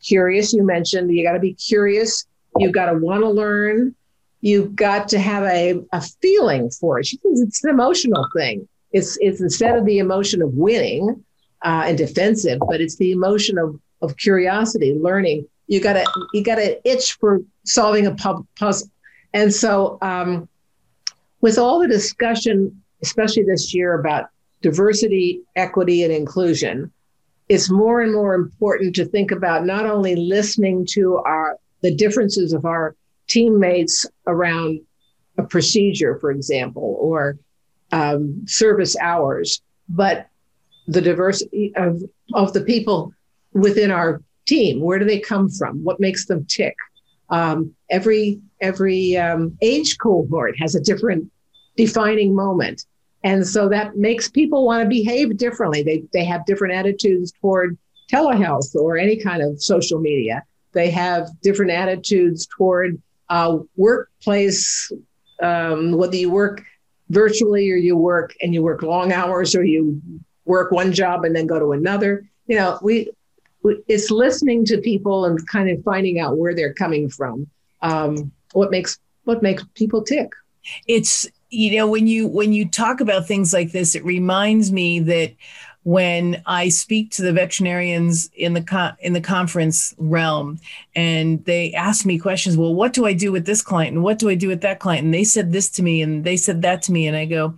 curious, 0.02 0.52
you 0.52 0.62
mentioned 0.62 1.10
you 1.14 1.24
got 1.24 1.32
to 1.32 1.40
be 1.40 1.54
curious. 1.54 2.26
You've 2.58 2.72
got 2.72 2.90
to 2.90 2.98
want 2.98 3.22
to 3.22 3.30
learn. 3.30 3.94
You've 4.40 4.76
got 4.76 5.08
to 5.08 5.18
have 5.18 5.44
a, 5.44 5.80
a 5.92 6.00
feeling 6.00 6.70
for 6.70 7.00
it. 7.00 7.06
She 7.06 7.18
says 7.18 7.40
it's 7.40 7.64
an 7.64 7.70
emotional 7.70 8.26
thing. 8.36 8.68
It's, 8.92 9.18
it's 9.20 9.40
instead 9.40 9.76
of 9.76 9.84
the 9.84 9.98
emotion 9.98 10.42
of 10.42 10.54
winning 10.54 11.24
uh, 11.62 11.84
and 11.86 11.98
defensive, 11.98 12.58
but 12.68 12.80
it's 12.80 12.96
the 12.96 13.12
emotion 13.12 13.58
of, 13.58 13.78
of 14.00 14.16
curiosity, 14.16 14.94
learning. 14.94 15.46
You 15.66 15.80
got 15.80 15.94
to 15.94 16.06
you 16.32 16.42
got 16.42 16.54
to 16.54 16.88
itch 16.88 17.14
for 17.14 17.40
solving 17.64 18.06
a 18.06 18.14
pub- 18.14 18.46
puzzle. 18.58 18.88
And 19.34 19.52
so, 19.52 19.98
um, 20.00 20.48
with 21.40 21.58
all 21.58 21.78
the 21.78 21.88
discussion, 21.88 22.82
especially 23.02 23.42
this 23.42 23.74
year 23.74 23.94
about 23.94 24.30
diversity, 24.62 25.42
equity, 25.56 26.04
and 26.04 26.12
inclusion, 26.12 26.90
it's 27.48 27.70
more 27.70 28.02
and 28.02 28.12
more 28.12 28.34
important 28.34 28.94
to 28.96 29.04
think 29.04 29.30
about 29.30 29.64
not 29.64 29.86
only 29.86 30.16
listening 30.16 30.86
to 30.90 31.16
our 31.18 31.56
the 31.80 31.94
differences 31.94 32.52
of 32.52 32.64
our 32.64 32.96
teammates 33.28 34.04
around 34.26 34.80
a 35.38 35.44
procedure, 35.44 36.18
for 36.18 36.30
example, 36.30 36.96
or 36.98 37.38
um, 37.92 38.42
service 38.46 38.96
hours, 38.98 39.62
but 39.88 40.28
the 40.88 41.00
diversity 41.00 41.72
of, 41.76 42.02
of 42.34 42.52
the 42.52 42.62
people 42.62 43.12
within 43.52 43.90
our 43.90 44.22
team. 44.46 44.80
Where 44.80 44.98
do 44.98 45.04
they 45.04 45.20
come 45.20 45.48
from? 45.48 45.84
What 45.84 46.00
makes 46.00 46.26
them 46.26 46.44
tick? 46.46 46.74
Um, 47.30 47.74
every 47.90 48.40
every 48.60 49.16
um, 49.16 49.56
age 49.60 49.98
cohort 49.98 50.56
has 50.58 50.74
a 50.74 50.80
different 50.80 51.30
defining 51.76 52.34
moment. 52.34 52.84
And 53.24 53.46
so 53.46 53.68
that 53.68 53.96
makes 53.96 54.28
people 54.28 54.64
want 54.64 54.82
to 54.82 54.88
behave 54.88 55.36
differently. 55.36 55.82
They, 55.82 56.04
they 56.12 56.24
have 56.24 56.46
different 56.46 56.74
attitudes 56.74 57.32
toward 57.40 57.76
telehealth 58.10 58.74
or 58.74 58.96
any 58.96 59.16
kind 59.16 59.42
of 59.42 59.60
social 59.62 60.00
media. 60.00 60.44
They 60.72 60.90
have 60.90 61.28
different 61.42 61.72
attitudes 61.72 62.46
toward 62.46 63.00
uh, 63.28 63.58
workplace, 63.76 64.90
um, 65.42 65.92
whether 65.92 66.16
you 66.16 66.30
work 66.30 66.64
virtually 67.10 67.70
or 67.70 67.76
you 67.76 67.96
work 67.96 68.34
and 68.42 68.54
you 68.54 68.62
work 68.62 68.82
long 68.82 69.12
hours 69.12 69.54
or 69.54 69.64
you 69.64 70.00
work 70.44 70.70
one 70.70 70.92
job 70.92 71.24
and 71.24 71.34
then 71.34 71.46
go 71.46 71.58
to 71.58 71.72
another. 71.72 72.28
You 72.46 72.56
know, 72.56 72.78
we, 72.82 73.10
we 73.62 73.82
it's 73.88 74.10
listening 74.10 74.64
to 74.66 74.78
people 74.78 75.24
and 75.24 75.46
kind 75.48 75.68
of 75.70 75.82
finding 75.82 76.20
out 76.20 76.38
where 76.38 76.54
they're 76.54 76.74
coming 76.74 77.08
from. 77.08 77.46
Um, 77.82 78.32
what 78.52 78.70
makes 78.70 78.98
what 79.24 79.42
makes 79.42 79.64
people 79.74 80.02
tick. 80.02 80.30
It's 80.86 81.28
you 81.50 81.76
know 81.76 81.88
when 81.88 82.06
you 82.06 82.26
when 82.26 82.52
you 82.52 82.68
talk 82.68 83.00
about 83.00 83.26
things 83.26 83.52
like 83.52 83.72
this 83.72 83.94
it 83.94 84.04
reminds 84.04 84.70
me 84.70 85.00
that 85.00 85.32
when 85.88 86.42
I 86.44 86.68
speak 86.68 87.10
to 87.12 87.22
the 87.22 87.32
veterinarians 87.32 88.30
in 88.34 88.52
the 88.52 88.60
co- 88.60 88.92
in 89.00 89.14
the 89.14 89.22
conference 89.22 89.94
realm, 89.96 90.60
and 90.94 91.42
they 91.46 91.72
ask 91.72 92.04
me 92.04 92.18
questions. 92.18 92.58
Well, 92.58 92.74
what 92.74 92.92
do 92.92 93.06
I 93.06 93.14
do 93.14 93.32
with 93.32 93.46
this 93.46 93.62
client, 93.62 93.94
and 93.94 94.04
what 94.04 94.18
do 94.18 94.28
I 94.28 94.34
do 94.34 94.48
with 94.48 94.60
that 94.60 94.80
client? 94.80 95.06
And 95.06 95.14
they 95.14 95.24
said 95.24 95.50
this 95.50 95.70
to 95.70 95.82
me, 95.82 96.02
and 96.02 96.24
they 96.24 96.36
said 96.36 96.60
that 96.60 96.82
to 96.82 96.92
me, 96.92 97.06
and 97.06 97.16
I 97.16 97.24
go, 97.24 97.54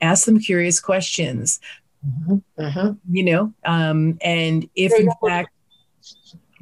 ask 0.00 0.24
them 0.24 0.40
curious 0.40 0.80
questions. 0.80 1.60
Mm-hmm. 2.04 2.36
Uh-huh. 2.60 2.94
You 3.08 3.22
know, 3.22 3.52
um, 3.64 4.18
and 4.20 4.68
if 4.74 4.92
in 4.98 5.08
fact, 5.24 5.50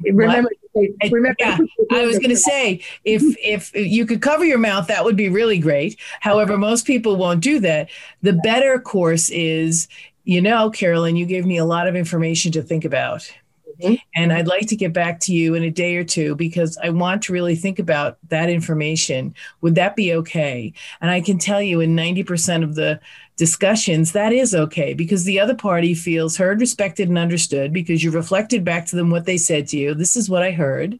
remember 0.03 0.51
Remember, 0.75 1.35
yeah, 1.39 1.57
I 1.91 2.05
was 2.05 2.17
going 2.17 2.29
to 2.29 2.37
say 2.37 2.81
if 3.03 3.23
if 3.39 3.75
you 3.75 4.05
could 4.05 4.21
cover 4.21 4.43
your 4.43 4.57
mouth, 4.57 4.87
that 4.87 5.03
would 5.03 5.15
be 5.15 5.29
really 5.29 5.59
great. 5.59 5.99
However, 6.19 6.57
most 6.57 6.85
people 6.85 7.15
won't 7.15 7.41
do 7.41 7.59
that. 7.59 7.89
The 8.21 8.33
better 8.33 8.79
course 8.79 9.29
is, 9.29 9.87
you 10.23 10.41
know, 10.41 10.69
Carolyn, 10.69 11.15
you 11.15 11.25
gave 11.25 11.45
me 11.45 11.57
a 11.57 11.65
lot 11.65 11.87
of 11.87 11.95
information 11.95 12.51
to 12.53 12.63
think 12.63 12.85
about. 12.85 13.31
Mm-hmm. 13.81 13.95
And 14.15 14.31
I'd 14.31 14.47
like 14.47 14.67
to 14.67 14.75
get 14.75 14.93
back 14.93 15.19
to 15.21 15.33
you 15.33 15.55
in 15.55 15.63
a 15.63 15.71
day 15.71 15.97
or 15.97 16.03
two 16.03 16.35
because 16.35 16.77
I 16.77 16.89
want 16.89 17.23
to 17.23 17.33
really 17.33 17.55
think 17.55 17.79
about 17.79 18.17
that 18.29 18.49
information. 18.49 19.33
Would 19.61 19.75
that 19.75 19.95
be 19.95 20.13
okay? 20.13 20.73
And 21.01 21.09
I 21.09 21.21
can 21.21 21.37
tell 21.37 21.61
you 21.61 21.79
in 21.79 21.95
90% 21.95 22.63
of 22.63 22.75
the 22.75 22.99
discussions, 23.35 24.11
that 24.11 24.31
is 24.31 24.53
okay 24.53 24.93
because 24.93 25.23
the 25.23 25.39
other 25.39 25.55
party 25.55 25.93
feels 25.93 26.37
heard, 26.37 26.59
respected, 26.59 27.09
and 27.09 27.17
understood 27.17 27.73
because 27.73 28.03
you 28.03 28.11
reflected 28.11 28.63
back 28.63 28.85
to 28.87 28.95
them 28.95 29.09
what 29.09 29.25
they 29.25 29.37
said 29.37 29.67
to 29.67 29.77
you. 29.77 29.93
This 29.93 30.15
is 30.15 30.29
what 30.29 30.43
I 30.43 30.51
heard. 30.51 30.99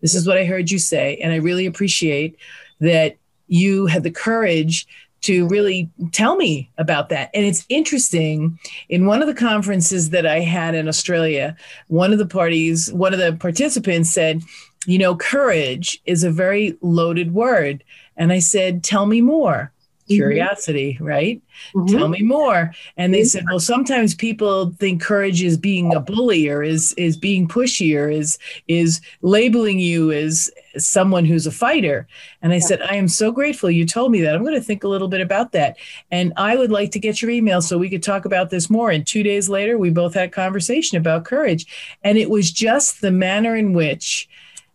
This 0.00 0.14
is 0.14 0.26
what 0.26 0.38
I 0.38 0.44
heard 0.44 0.70
you 0.70 0.78
say. 0.78 1.16
And 1.16 1.32
I 1.32 1.36
really 1.36 1.66
appreciate 1.66 2.38
that 2.80 3.16
you 3.48 3.86
had 3.86 4.02
the 4.02 4.10
courage 4.10 4.86
to 5.22 5.46
really 5.48 5.90
tell 6.12 6.36
me 6.36 6.70
about 6.78 7.10
that. 7.10 7.30
And 7.34 7.44
it's 7.44 7.66
interesting. 7.68 8.58
In 8.88 9.06
one 9.06 9.20
of 9.20 9.28
the 9.28 9.34
conferences 9.34 10.10
that 10.10 10.26
I 10.26 10.40
had 10.40 10.74
in 10.74 10.88
Australia, 10.88 11.56
one 11.88 12.12
of 12.12 12.18
the 12.18 12.26
parties, 12.26 12.92
one 12.92 13.12
of 13.12 13.18
the 13.18 13.34
participants 13.34 14.10
said, 14.10 14.42
You 14.86 14.98
know, 14.98 15.14
courage 15.16 16.00
is 16.06 16.24
a 16.24 16.30
very 16.30 16.78
loaded 16.80 17.34
word. 17.34 17.84
And 18.16 18.32
I 18.32 18.38
said, 18.38 18.82
Tell 18.82 19.06
me 19.06 19.20
more. 19.20 19.72
Mm-hmm. 20.10 20.16
curiosity, 20.16 20.94
mm-hmm. 20.94 21.04
right? 21.04 21.42
Mm-hmm. 21.74 21.96
Tell 21.96 22.08
me 22.08 22.22
more. 22.22 22.72
And 22.96 23.14
they 23.14 23.24
said, 23.24 23.44
well, 23.48 23.60
sometimes 23.60 24.14
people 24.14 24.70
think 24.78 25.00
courage 25.00 25.42
is 25.42 25.56
being 25.56 25.94
a 25.94 26.00
bully 26.00 26.48
or 26.48 26.62
is 26.62 26.92
is 26.94 27.16
being 27.16 27.46
pushy 27.46 27.96
or 27.96 28.10
is 28.10 28.38
is 28.68 29.00
labeling 29.22 29.78
you 29.78 30.10
as 30.10 30.50
someone 30.76 31.24
who's 31.24 31.46
a 31.46 31.50
fighter. 31.50 32.06
And 32.42 32.52
I 32.52 32.56
yeah. 32.56 32.66
said, 32.66 32.82
I 32.82 32.94
am 32.94 33.08
so 33.08 33.32
grateful 33.32 33.70
you 33.70 33.86
told 33.86 34.12
me 34.12 34.20
that. 34.22 34.34
I'm 34.34 34.42
going 34.42 34.54
to 34.54 34.60
think 34.60 34.84
a 34.84 34.88
little 34.88 35.08
bit 35.08 35.20
about 35.20 35.52
that. 35.52 35.76
And 36.10 36.32
I 36.36 36.56
would 36.56 36.70
like 36.70 36.90
to 36.92 37.00
get 37.00 37.20
your 37.20 37.30
email 37.30 37.60
so 37.60 37.78
we 37.78 37.90
could 37.90 38.02
talk 38.02 38.24
about 38.24 38.50
this 38.50 38.70
more. 38.70 38.90
And 38.90 39.06
two 39.06 39.22
days 39.22 39.48
later, 39.48 39.78
we 39.78 39.90
both 39.90 40.14
had 40.14 40.28
a 40.28 40.32
conversation 40.32 40.98
about 40.98 41.24
courage. 41.24 41.66
And 42.02 42.18
it 42.18 42.30
was 42.30 42.50
just 42.50 43.00
the 43.00 43.10
manner 43.10 43.56
in 43.56 43.72
which 43.72 44.28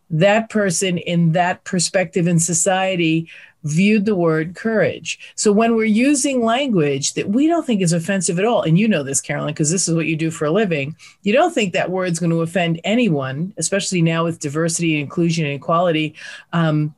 that 0.09 0.49
person 0.49 0.97
in 0.97 1.31
that 1.33 1.63
perspective 1.63 2.27
in 2.27 2.39
society 2.39 3.29
viewed 3.63 4.05
the 4.05 4.15
word 4.15 4.55
courage. 4.55 5.33
So 5.35 5.51
when 5.51 5.75
we're 5.75 5.85
using 5.85 6.43
language 6.43 7.13
that 7.15 7.29
we 7.29 7.47
don't 7.47 7.65
think 7.65 7.81
is 7.81 7.93
offensive 7.93 8.37
at 8.37 8.45
all, 8.45 8.61
and 8.61 8.77
you 8.77 8.87
know 8.87 9.01
this, 9.01 9.19
Carolyn, 9.19 9.53
because 9.53 9.71
this 9.71 9.87
is 9.87 9.95
what 9.95 10.05
you 10.05 10.15
do 10.15 10.29
for 10.29 10.45
a 10.45 10.51
living, 10.51 10.95
you 11.23 11.33
don't 11.33 11.53
think 11.53 11.73
that 11.73 11.89
word's 11.89 12.19
going 12.19 12.29
to 12.29 12.43
offend 12.43 12.79
anyone, 12.83 13.53
especially 13.57 14.03
now 14.03 14.23
with 14.23 14.39
diversity, 14.39 14.93
and 14.93 15.01
inclusion, 15.01 15.45
and 15.45 15.55
equality. 15.55 16.13
Um, 16.53 16.93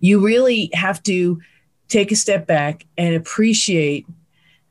you 0.00 0.24
really 0.24 0.70
have 0.72 1.02
to 1.02 1.40
take 1.88 2.12
a 2.12 2.16
step 2.16 2.46
back 2.46 2.86
and 2.96 3.14
appreciate 3.14 4.06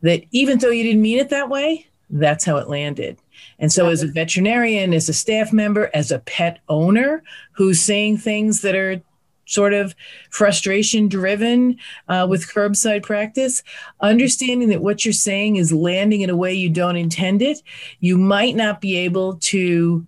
that 0.02 0.24
even 0.32 0.58
though 0.58 0.70
you 0.70 0.84
didn't 0.84 1.02
mean 1.02 1.20
it 1.20 1.30
that 1.30 1.50
way, 1.50 1.88
that's 2.10 2.46
how 2.46 2.58
it 2.58 2.70
landed. 2.70 3.20
And 3.60 3.72
so, 3.72 3.90
as 3.90 4.04
a 4.04 4.08
veterinarian, 4.08 4.94
as 4.94 5.10
a 5.10 5.14
staff 5.14 5.52
member, 5.52 5.90
as 5.94 6.12
a 6.12 6.20
pet 6.20 6.60
owner 6.70 7.24
who's 7.54 7.82
saying 7.82 8.18
things 8.18 8.62
that 8.62 8.76
are 8.76 9.02
sort 9.48 9.74
of 9.74 9.96
frustration 10.30 11.08
driven 11.08 11.78
uh, 12.08 12.28
with 12.30 12.48
curbside 12.48 13.04
practice, 13.04 13.64
understanding 14.02 14.70
that 14.70 14.82
what 14.82 15.06
you're 15.06 15.14
saying 15.14 15.56
is 15.56 15.72
landing 15.72 16.22
in 16.22 16.30
a 16.30 16.36
way 16.36 16.54
you 16.54 16.70
don't 16.70 16.98
intend 16.98 17.42
it, 17.42 17.62
you 18.00 18.18
might 18.18 18.56
not 18.56 18.82
be 18.82 18.96
able 18.98 19.38
to 19.38 20.06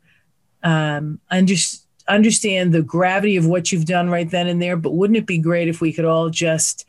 um, 0.62 1.19
under, 1.31 1.53
understand 2.07 2.73
the 2.73 2.83
gravity 2.83 3.38
of 3.38 3.47
what 3.47 3.71
you've 3.71 3.85
done 3.85 4.09
right 4.09 4.29
then 4.29 4.47
and 4.47 4.62
there. 4.62 4.77
But 4.77 4.91
wouldn't 4.91 5.17
it 5.17 5.25
be 5.25 5.38
great 5.38 5.69
if 5.69 5.81
we 5.81 5.93
could 5.93 6.05
all 6.05 6.29
just 6.29 6.85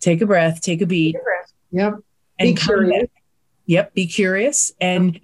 take 0.00 0.20
a 0.20 0.26
breath, 0.26 0.60
take 0.60 0.82
a 0.82 0.86
beat? 0.86 1.16
Yep. 1.70 1.94
And 2.38 2.54
be 2.54 2.60
curious. 2.60 3.08
Yep. 3.66 3.94
Be 3.94 4.06
curious 4.06 4.72
and 4.80 5.20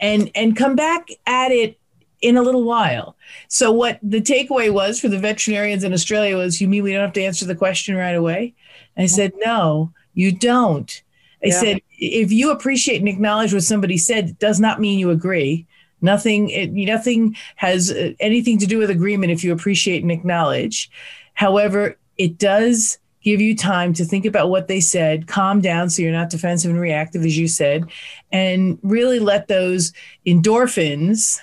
and 0.00 0.30
and 0.34 0.56
come 0.56 0.76
back 0.76 1.08
at 1.26 1.52
it 1.52 1.78
in 2.22 2.36
a 2.36 2.42
little 2.42 2.64
while. 2.64 3.16
So 3.48 3.70
what 3.70 3.98
the 4.02 4.20
takeaway 4.20 4.72
was 4.72 4.98
for 4.98 5.08
the 5.08 5.18
veterinarians 5.18 5.84
in 5.84 5.92
Australia 5.92 6.36
was, 6.36 6.60
you 6.60 6.68
mean 6.68 6.82
we 6.82 6.92
don't 6.92 7.02
have 7.02 7.12
to 7.12 7.22
answer 7.22 7.44
the 7.44 7.54
question 7.54 7.94
right 7.94 8.14
away? 8.14 8.54
And 8.96 9.04
I 9.04 9.06
said, 9.06 9.32
no, 9.44 9.92
you 10.14 10.32
don't. 10.32 11.02
I 11.44 11.48
yeah. 11.48 11.60
said, 11.60 11.80
if 11.98 12.32
you 12.32 12.50
appreciate 12.50 13.00
and 13.00 13.08
acknowledge 13.08 13.52
what 13.52 13.62
somebody 13.62 13.98
said, 13.98 14.30
it 14.30 14.38
does 14.38 14.58
not 14.58 14.80
mean 14.80 14.98
you 14.98 15.10
agree. 15.10 15.66
Nothing, 16.00 16.48
it, 16.50 16.72
nothing 16.72 17.36
has 17.56 17.90
uh, 17.90 18.12
anything 18.18 18.58
to 18.58 18.66
do 18.66 18.78
with 18.78 18.90
agreement 18.90 19.32
if 19.32 19.44
you 19.44 19.52
appreciate 19.52 20.02
and 20.02 20.10
acknowledge. 20.10 20.90
However, 21.34 21.98
it 22.16 22.38
does 22.38 22.98
give 23.26 23.40
you 23.40 23.54
time 23.54 23.92
to 23.92 24.04
think 24.04 24.24
about 24.24 24.48
what 24.48 24.68
they 24.68 24.80
said, 24.80 25.26
calm 25.26 25.60
down 25.60 25.90
so 25.90 26.00
you're 26.00 26.12
not 26.12 26.30
defensive 26.30 26.70
and 26.70 26.80
reactive, 26.80 27.24
as 27.24 27.36
you 27.36 27.48
said, 27.48 27.84
and 28.30 28.78
really 28.82 29.18
let 29.18 29.48
those 29.48 29.92
endorphins 30.24 31.40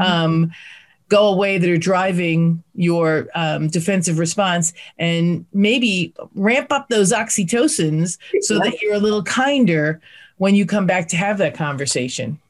Mm-hmm. 0.00 0.10
um, 0.10 0.52
go 1.08 1.28
away 1.28 1.58
that 1.58 1.68
are 1.68 1.76
driving 1.76 2.62
your 2.74 3.28
um, 3.34 3.68
defensive 3.68 4.18
response 4.18 4.72
and 4.98 5.44
maybe 5.52 6.14
ramp 6.34 6.72
up 6.72 6.88
those 6.88 7.12
oxytocins 7.12 8.16
so 8.40 8.58
that 8.58 8.80
you're 8.80 8.94
a 8.94 8.98
little 8.98 9.22
kinder 9.22 10.00
when 10.38 10.54
you 10.54 10.64
come 10.64 10.86
back 10.86 11.08
to 11.08 11.16
have 11.18 11.36
that 11.36 11.54
conversation. 11.54 12.40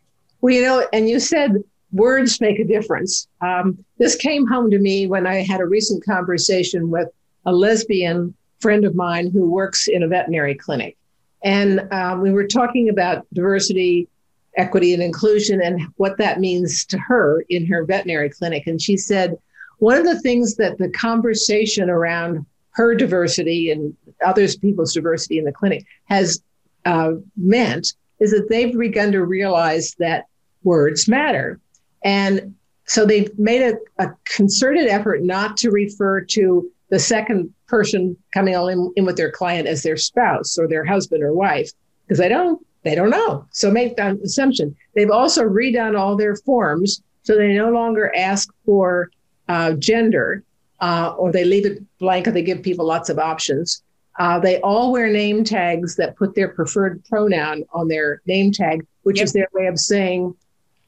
Well, 0.40 0.54
you 0.54 0.62
know, 0.62 0.86
and 0.92 1.08
you 1.08 1.18
said 1.18 1.56
words 1.90 2.40
make 2.40 2.60
a 2.60 2.64
difference. 2.64 3.26
Um, 3.40 3.84
this 3.98 4.14
came 4.14 4.46
home 4.46 4.70
to 4.70 4.78
me 4.78 5.08
when 5.08 5.26
I 5.26 5.42
had 5.42 5.60
a 5.60 5.66
recent 5.66 6.04
conversation 6.04 6.88
with 6.88 7.08
a 7.44 7.52
lesbian 7.52 8.32
friend 8.62 8.84
of 8.84 8.94
mine 8.94 9.30
who 9.30 9.50
works 9.50 9.88
in 9.88 10.02
a 10.02 10.08
veterinary 10.08 10.54
clinic. 10.54 10.96
And 11.44 11.92
um, 11.92 12.22
we 12.22 12.30
were 12.30 12.46
talking 12.46 12.88
about 12.88 13.26
diversity 13.34 14.08
equity 14.56 14.94
and 14.94 15.02
inclusion 15.02 15.60
and 15.62 15.80
what 15.96 16.18
that 16.18 16.38
means 16.38 16.84
to 16.86 16.98
her 16.98 17.44
in 17.48 17.66
her 17.66 17.84
veterinary 17.84 18.30
clinic. 18.30 18.66
And 18.66 18.80
she 18.80 18.96
said, 18.96 19.36
one 19.78 19.96
of 19.96 20.04
the 20.04 20.20
things 20.20 20.56
that 20.56 20.78
the 20.78 20.90
conversation 20.90 21.90
around 21.90 22.46
her 22.70 22.94
diversity 22.94 23.70
and 23.70 23.96
others 24.24 24.56
people's 24.56 24.94
diversity 24.94 25.38
in 25.38 25.44
the 25.44 25.52
clinic 25.52 25.84
has 26.04 26.42
uh, 26.84 27.12
meant 27.36 27.94
is 28.20 28.30
that 28.30 28.48
they've 28.48 28.78
begun 28.78 29.10
to 29.12 29.24
realize 29.24 29.94
that 29.98 30.26
words 30.62 31.08
matter. 31.08 31.58
And 32.04 32.54
so 32.84 33.04
they've 33.04 33.36
made 33.38 33.62
a, 33.62 34.04
a 34.04 34.10
concerted 34.24 34.86
effort 34.86 35.22
not 35.22 35.56
to 35.58 35.70
refer 35.70 36.20
to 36.20 36.70
the 36.90 36.98
second 36.98 37.52
person 37.76 38.16
coming 38.34 38.54
in, 38.54 38.92
in 38.96 39.04
with 39.06 39.16
their 39.16 39.30
client 39.30 39.66
as 39.66 39.82
their 39.82 39.96
spouse 39.96 40.58
or 40.58 40.68
their 40.68 40.84
husband 40.84 41.22
or 41.22 41.32
wife, 41.32 41.70
because 42.04 42.18
they 42.18 42.28
don't 42.28 42.64
they 42.84 42.94
don't 42.94 43.10
know. 43.10 43.46
So 43.52 43.70
make 43.70 43.96
that 43.96 44.16
assumption. 44.28 44.76
They've 44.94 45.16
also 45.20 45.42
redone 45.44 45.98
all 45.98 46.16
their 46.16 46.36
forms 46.36 47.02
so 47.22 47.36
they 47.36 47.54
no 47.54 47.70
longer 47.70 48.12
ask 48.16 48.48
for 48.66 49.10
uh, 49.48 49.72
gender 49.74 50.42
uh, 50.80 51.14
or 51.16 51.30
they 51.30 51.44
leave 51.44 51.66
it 51.66 51.82
blank 51.98 52.26
or 52.26 52.32
they 52.32 52.42
give 52.42 52.62
people 52.62 52.84
lots 52.84 53.08
of 53.08 53.18
options. 53.18 53.82
Uh, 54.18 54.38
they 54.38 54.60
all 54.60 54.92
wear 54.92 55.08
name 55.08 55.44
tags 55.44 55.96
that 55.96 56.16
put 56.16 56.34
their 56.34 56.48
preferred 56.48 57.02
pronoun 57.04 57.64
on 57.72 57.88
their 57.88 58.20
name 58.26 58.52
tag, 58.52 58.84
which 59.04 59.18
yep. 59.18 59.24
is 59.24 59.32
their 59.32 59.48
way 59.54 59.66
of 59.66 59.78
saying, 59.78 60.34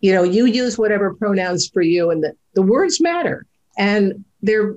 you 0.01 0.13
know, 0.13 0.25
you 0.25 0.47
use 0.47 0.77
whatever 0.77 1.15
pronouns 1.15 1.69
for 1.69 1.81
you, 1.81 2.11
and 2.11 2.23
the, 2.23 2.35
the 2.55 2.61
words 2.61 3.01
matter. 3.01 3.47
And 3.79 4.25
they're 4.43 4.77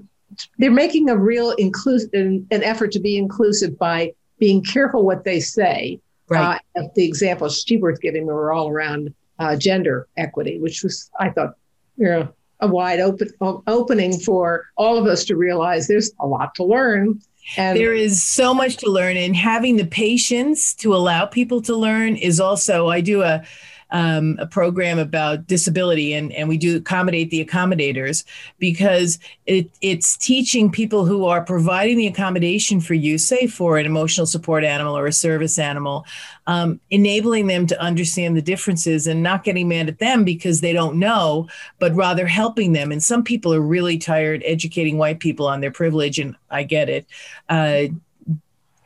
they're 0.57 0.71
making 0.71 1.09
a 1.09 1.17
real 1.17 1.51
inclusive 1.51 2.09
an, 2.13 2.45
an 2.51 2.63
effort 2.63 2.91
to 2.91 2.99
be 2.99 3.17
inclusive 3.17 3.77
by 3.77 4.11
being 4.39 4.63
careful 4.63 5.03
what 5.03 5.23
they 5.23 5.39
say 5.39 5.99
Right. 6.29 6.59
Uh, 6.75 6.83
the 6.95 7.05
examples 7.05 7.63
she 7.65 7.77
was 7.77 7.99
giving 7.99 8.25
were 8.25 8.51
all 8.51 8.69
around 8.69 9.13
uh, 9.39 9.55
gender 9.55 10.07
equity, 10.17 10.59
which 10.59 10.83
was, 10.83 11.09
I 11.19 11.29
thought, 11.29 11.53
you 11.95 12.05
know, 12.07 12.29
a 12.59 12.67
wide 12.67 12.99
open 12.99 13.29
opening 13.67 14.19
for 14.19 14.65
all 14.77 14.97
of 14.97 15.05
us 15.05 15.23
to 15.25 15.35
realize 15.35 15.87
there's 15.87 16.11
a 16.19 16.25
lot 16.25 16.55
to 16.55 16.63
learn. 16.63 17.21
And 17.55 17.77
there 17.77 17.93
is 17.93 18.21
so 18.21 18.53
much 18.53 18.77
to 18.77 18.89
learn, 18.89 19.15
and 19.15 19.35
having 19.35 19.77
the 19.77 19.85
patience 19.85 20.73
to 20.75 20.93
allow 20.93 21.25
people 21.25 21.61
to 21.61 21.75
learn 21.75 22.15
is 22.17 22.39
also. 22.39 22.89
I 22.89 22.99
do 22.99 23.21
a 23.21 23.43
um, 23.91 24.35
a 24.39 24.45
program 24.45 24.99
about 24.99 25.47
disability 25.47 26.13
and, 26.13 26.31
and 26.33 26.49
we 26.49 26.57
do 26.57 26.77
accommodate 26.77 27.29
the 27.29 27.43
accommodators 27.43 28.23
because 28.59 29.19
it, 29.45 29.69
it's 29.81 30.17
teaching 30.17 30.71
people 30.71 31.05
who 31.05 31.25
are 31.25 31.43
providing 31.43 31.97
the 31.97 32.07
accommodation 32.07 32.81
for 32.81 32.93
you, 32.93 33.17
say 33.17 33.47
for 33.47 33.77
an 33.77 33.85
emotional 33.85 34.25
support 34.25 34.63
animal 34.63 34.97
or 34.97 35.07
a 35.07 35.13
service 35.13 35.57
animal, 35.57 36.05
um, 36.47 36.79
enabling 36.89 37.47
them 37.47 37.65
to 37.67 37.81
understand 37.81 38.35
the 38.35 38.41
differences 38.41 39.07
and 39.07 39.23
not 39.23 39.43
getting 39.43 39.67
mad 39.67 39.87
at 39.87 39.99
them 39.99 40.23
because 40.23 40.61
they 40.61 40.73
don't 40.73 40.99
know, 40.99 41.47
but 41.79 41.93
rather 41.95 42.27
helping 42.27 42.73
them. 42.73 42.91
And 42.91 43.01
some 43.01 43.23
people 43.23 43.53
are 43.53 43.61
really 43.61 43.97
tired 43.97 44.43
educating 44.45 44.97
white 44.97 45.19
people 45.19 45.47
on 45.47 45.61
their 45.61 45.71
privilege, 45.71 46.19
and 46.19 46.35
I 46.49 46.63
get 46.63 46.89
it. 46.89 47.05
Uh, 47.47 47.85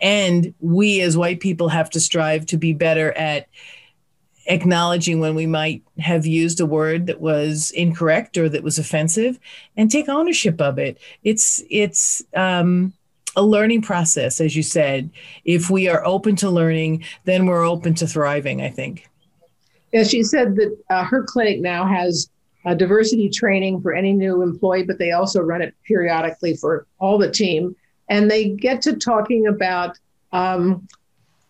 and 0.01 0.53
we 0.59 1.01
as 1.01 1.15
white 1.15 1.39
people 1.39 1.69
have 1.69 1.89
to 1.91 1.99
strive 1.99 2.45
to 2.47 2.57
be 2.57 2.73
better 2.73 3.11
at 3.13 3.47
acknowledging 4.45 5.19
when 5.19 5.35
we 5.35 5.45
might 5.45 5.83
have 5.99 6.25
used 6.25 6.59
a 6.59 6.65
word 6.65 7.07
that 7.07 7.21
was 7.21 7.71
incorrect 7.71 8.37
or 8.37 8.49
that 8.49 8.63
was 8.63 8.79
offensive 8.79 9.39
and 9.77 9.91
take 9.91 10.09
ownership 10.09 10.59
of 10.61 10.77
it. 10.79 10.97
It's 11.23 11.61
it's 11.69 12.23
um, 12.35 12.93
a 13.35 13.43
learning 13.43 13.81
process 13.81 14.41
as 14.41 14.55
you 14.55 14.63
said. 14.63 15.09
If 15.45 15.69
we 15.69 15.87
are 15.87 16.05
open 16.05 16.35
to 16.37 16.49
learning 16.49 17.03
then 17.25 17.45
we're 17.45 17.65
open 17.65 17.93
to 17.95 18.07
thriving 18.07 18.61
i 18.61 18.69
think. 18.69 19.07
Yeah 19.91 20.03
she 20.03 20.23
said 20.23 20.55
that 20.55 20.77
uh, 20.89 21.03
her 21.03 21.23
clinic 21.23 21.61
now 21.61 21.85
has 21.85 22.29
a 22.65 22.75
diversity 22.75 23.29
training 23.29 23.81
for 23.81 23.93
any 23.93 24.13
new 24.13 24.41
employee 24.41 24.83
but 24.83 24.97
they 24.97 25.11
also 25.11 25.41
run 25.41 25.61
it 25.61 25.75
periodically 25.85 26.55
for 26.55 26.87
all 26.99 27.17
the 27.17 27.31
team. 27.31 27.75
And 28.09 28.29
they 28.29 28.49
get 28.49 28.81
to 28.83 28.97
talking 28.97 29.47
about 29.47 29.97
um, 30.33 30.87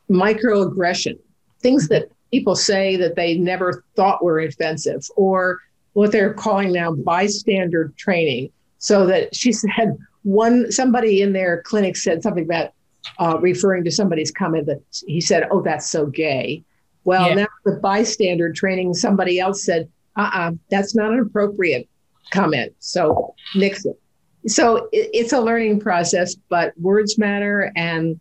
microaggression 0.10 1.18
things 1.62 1.88
that 1.88 2.10
people 2.32 2.56
say 2.56 2.96
that 2.96 3.16
they 3.16 3.38
never 3.38 3.84
thought 3.96 4.24
were 4.24 4.40
offensive 4.40 5.06
or 5.16 5.60
what 5.94 6.12
they're 6.12 6.34
calling 6.34 6.72
now 6.72 6.94
bystander 6.94 7.94
training. 7.98 8.52
So 8.78 9.06
that 9.08 9.36
she 9.36 9.52
said 9.52 9.98
one 10.24 10.72
somebody 10.72 11.22
in 11.22 11.34
their 11.34 11.62
clinic 11.64 11.96
said 11.96 12.24
something 12.24 12.46
about 12.46 12.72
uh, 13.20 13.38
referring 13.40 13.84
to 13.84 13.92
somebody's 13.92 14.32
comment 14.32 14.66
that 14.68 14.82
he 15.06 15.22
said, 15.22 15.48
"Oh, 15.52 15.62
that's 15.62 15.90
so 15.90 16.06
gay." 16.08 16.64
Well, 17.04 17.30
yeah. 17.30 17.34
now 17.36 17.48
the 17.66 17.80
bystander 17.82 18.52
training, 18.52 18.94
somebody 18.94 19.40
else 19.40 19.64
said, 19.64 19.90
"Uh-uh, 20.16 20.54
that's 20.70 20.96
not 20.96 21.12
an 21.12 21.20
appropriate 21.20 21.88
comment." 22.32 22.74
So 22.80 23.36
nix 23.56 23.86
it. 23.86 24.00
So 24.48 24.88
it, 24.92 25.10
it's 25.14 25.34
a 25.34 25.40
learning 25.40 25.80
process, 25.80 26.36
but 26.50 26.74
words 26.80 27.18
matter 27.18 27.72
and 27.76 28.20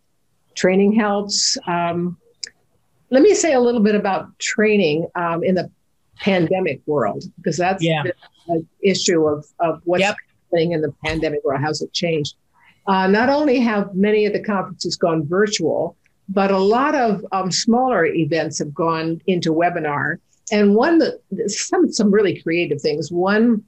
training 0.55 0.93
helps. 0.93 1.57
Um, 1.67 2.17
let 3.11 3.21
me 3.21 3.35
say 3.35 3.53
a 3.53 3.59
little 3.59 3.81
bit 3.81 3.95
about 3.95 4.27
training 4.39 5.07
um, 5.15 5.43
in 5.43 5.55
the 5.55 5.69
pandemic 6.17 6.81
world, 6.85 7.23
because 7.37 7.57
that's 7.57 7.83
yeah. 7.83 8.03
an 8.47 8.67
issue 8.81 9.27
of, 9.27 9.45
of 9.59 9.81
what's 9.83 10.01
yep. 10.01 10.15
happening 10.49 10.71
in 10.71 10.81
the 10.81 10.93
pandemic 11.05 11.41
world. 11.43 11.61
How's 11.61 11.81
it 11.81 11.93
changed? 11.93 12.35
Uh, 12.87 13.07
not 13.07 13.29
only 13.29 13.59
have 13.59 13.93
many 13.93 14.25
of 14.25 14.33
the 14.33 14.43
conferences 14.43 14.95
gone 14.95 15.27
virtual, 15.27 15.95
but 16.29 16.49
a 16.51 16.57
lot 16.57 16.95
of 16.95 17.25
um, 17.31 17.51
smaller 17.51 18.05
events 18.05 18.59
have 18.59 18.73
gone 18.73 19.21
into 19.27 19.53
webinar. 19.53 20.17
And 20.51 20.75
one 20.75 20.97
that 20.99 21.19
some 21.47 21.91
some 21.91 22.11
really 22.11 22.41
creative 22.41 22.81
things. 22.81 23.11
One 23.11 23.63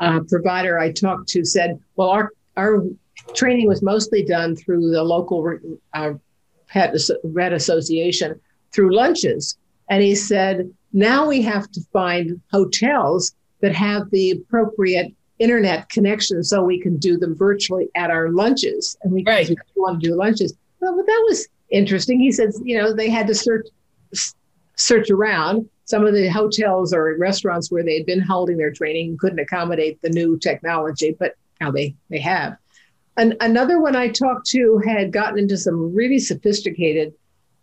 uh, 0.00 0.20
provider 0.28 0.78
I 0.78 0.92
talked 0.92 1.28
to 1.30 1.44
said, 1.44 1.78
well, 1.96 2.10
our, 2.10 2.32
our 2.56 2.84
training 3.34 3.68
was 3.68 3.82
mostly 3.82 4.22
done 4.24 4.56
through 4.56 4.90
the 4.90 5.02
local 5.02 5.58
uh, 5.94 6.12
pet 6.68 6.94
vet 7.24 7.52
association 7.52 8.40
through 8.72 8.94
lunches. 8.94 9.56
And 9.90 10.02
he 10.02 10.14
said, 10.14 10.70
now 10.92 11.26
we 11.26 11.42
have 11.42 11.70
to 11.72 11.80
find 11.92 12.40
hotels 12.52 13.32
that 13.60 13.74
have 13.74 14.10
the 14.10 14.32
appropriate 14.32 15.14
internet 15.38 15.88
connection 15.88 16.42
so 16.42 16.62
we 16.62 16.80
can 16.80 16.96
do 16.96 17.16
them 17.16 17.34
virtually 17.36 17.88
at 17.94 18.10
our 18.10 18.30
lunches. 18.30 18.96
And 19.02 19.12
we, 19.12 19.24
right. 19.24 19.50
want 19.76 20.02
to 20.02 20.08
do 20.08 20.14
lunches. 20.14 20.54
Well, 20.80 20.96
but 20.96 21.06
that 21.06 21.24
was 21.28 21.46
interesting. 21.70 22.20
He 22.20 22.32
said, 22.32 22.50
you 22.62 22.76
know, 22.76 22.92
they 22.92 23.10
had 23.10 23.26
to 23.28 23.34
search 23.34 23.66
search 24.76 25.10
around. 25.10 25.68
Some 25.84 26.06
of 26.06 26.14
the 26.14 26.28
hotels 26.28 26.92
or 26.92 27.16
restaurants 27.16 27.70
where 27.70 27.82
they'd 27.82 28.06
been 28.06 28.20
holding 28.20 28.58
their 28.58 28.72
training 28.72 29.16
couldn't 29.18 29.38
accommodate 29.38 30.00
the 30.02 30.10
new 30.10 30.38
technology, 30.38 31.16
but 31.18 31.34
now 31.60 31.70
they 31.70 31.94
they 32.10 32.20
have. 32.20 32.56
And 33.18 33.36
another 33.40 33.80
one 33.80 33.96
I 33.96 34.08
talked 34.08 34.46
to 34.50 34.78
had 34.78 35.12
gotten 35.12 35.40
into 35.40 35.56
some 35.56 35.94
really 35.94 36.20
sophisticated 36.20 37.12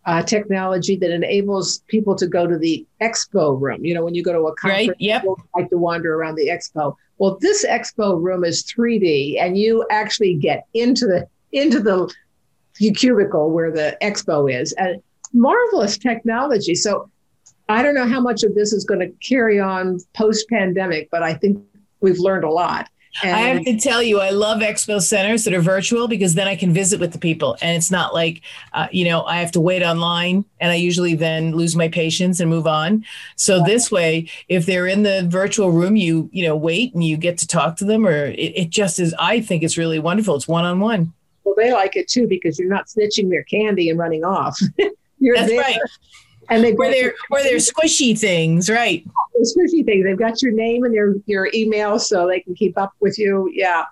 uh, 0.04 0.22
technology 0.22 0.96
that 0.96 1.10
enables 1.10 1.80
people 1.88 2.14
to 2.14 2.26
go 2.26 2.46
to 2.46 2.56
the 2.58 2.86
expo 3.00 3.60
room. 3.60 3.84
You 3.84 3.94
know, 3.94 4.04
when 4.04 4.14
you 4.14 4.22
go 4.22 4.32
to 4.32 4.46
a 4.46 4.54
conference, 4.54 4.88
right? 4.88 4.96
Yep. 5.00 5.24
you 5.24 5.36
like 5.56 5.70
to 5.70 5.78
wander 5.78 6.14
around 6.14 6.36
the 6.36 6.48
expo. 6.48 6.94
Well, 7.18 7.38
this 7.40 7.66
expo 7.66 8.22
room 8.22 8.44
is 8.44 8.62
3D, 8.64 9.40
and 9.40 9.58
you 9.58 9.84
actually 9.90 10.34
get 10.34 10.66
into 10.74 11.06
the 11.06 11.26
into 11.52 11.80
the 11.80 12.14
cubicle 12.92 13.50
where 13.50 13.72
the 13.72 13.96
expo 14.02 14.52
is, 14.52 14.72
and 14.74 15.02
marvelous 15.32 15.96
technology. 15.96 16.74
So 16.74 17.10
I 17.68 17.82
don't 17.82 17.94
know 17.94 18.06
how 18.06 18.20
much 18.20 18.44
of 18.44 18.54
this 18.54 18.72
is 18.72 18.84
going 18.84 19.00
to 19.00 19.10
carry 19.26 19.58
on 19.58 19.98
post 20.14 20.48
pandemic, 20.48 21.08
but 21.10 21.22
I 21.22 21.34
think 21.34 21.64
we've 22.00 22.18
learned 22.18 22.44
a 22.44 22.50
lot. 22.50 22.88
And 23.22 23.34
I 23.34 23.40
have 23.40 23.64
to 23.64 23.78
tell 23.78 24.02
you, 24.02 24.20
I 24.20 24.30
love 24.30 24.58
expo 24.58 25.00
centers 25.00 25.44
that 25.44 25.54
are 25.54 25.60
virtual 25.60 26.08
because 26.08 26.34
then 26.34 26.48
I 26.48 26.56
can 26.56 26.72
visit 26.72 27.00
with 27.00 27.12
the 27.12 27.18
people, 27.18 27.56
and 27.60 27.76
it's 27.76 27.90
not 27.90 28.14
like, 28.14 28.42
uh, 28.72 28.88
you 28.90 29.04
know, 29.04 29.24
I 29.24 29.36
have 29.36 29.52
to 29.52 29.60
wait 29.60 29.82
online, 29.82 30.44
and 30.60 30.70
I 30.70 30.74
usually 30.74 31.14
then 31.14 31.52
lose 31.52 31.76
my 31.76 31.88
patience 31.88 32.40
and 32.40 32.50
move 32.50 32.66
on. 32.66 33.04
So 33.36 33.62
this 33.64 33.90
way, 33.90 34.28
if 34.48 34.66
they're 34.66 34.86
in 34.86 35.02
the 35.02 35.26
virtual 35.28 35.70
room, 35.70 35.96
you 35.96 36.28
you 36.32 36.46
know 36.46 36.56
wait 36.56 36.94
and 36.94 37.02
you 37.04 37.16
get 37.16 37.38
to 37.38 37.46
talk 37.46 37.76
to 37.76 37.84
them, 37.84 38.06
or 38.06 38.26
it, 38.26 38.52
it 38.56 38.70
just 38.70 38.98
is. 38.98 39.14
I 39.18 39.40
think 39.40 39.62
it's 39.62 39.78
really 39.78 39.98
wonderful. 39.98 40.36
It's 40.36 40.48
one 40.48 40.64
on 40.64 40.80
one. 40.80 41.12
Well, 41.44 41.54
they 41.56 41.72
like 41.72 41.96
it 41.96 42.08
too 42.08 42.26
because 42.26 42.58
you're 42.58 42.68
not 42.68 42.86
snitching 42.86 43.30
their 43.30 43.44
candy 43.44 43.88
and 43.88 43.98
running 43.98 44.24
off. 44.24 44.58
you're 45.18 45.36
That's 45.36 45.48
there. 45.48 45.60
right. 45.60 45.78
And 46.48 46.62
they 46.62 46.72
where 46.72 46.90
they're 46.90 47.14
where 47.28 47.42
they're 47.42 47.56
squishy 47.56 48.18
things, 48.18 48.70
right? 48.70 49.04
squishy 49.40 49.84
things. 49.84 50.04
They've 50.04 50.18
got 50.18 50.42
your 50.42 50.52
name 50.52 50.84
and 50.84 50.94
your 50.94 51.14
your 51.26 51.48
email, 51.54 51.98
so 51.98 52.26
they 52.26 52.40
can 52.40 52.54
keep 52.54 52.78
up 52.78 52.92
with 53.00 53.18
you. 53.18 53.50
Yeah, 53.52 53.84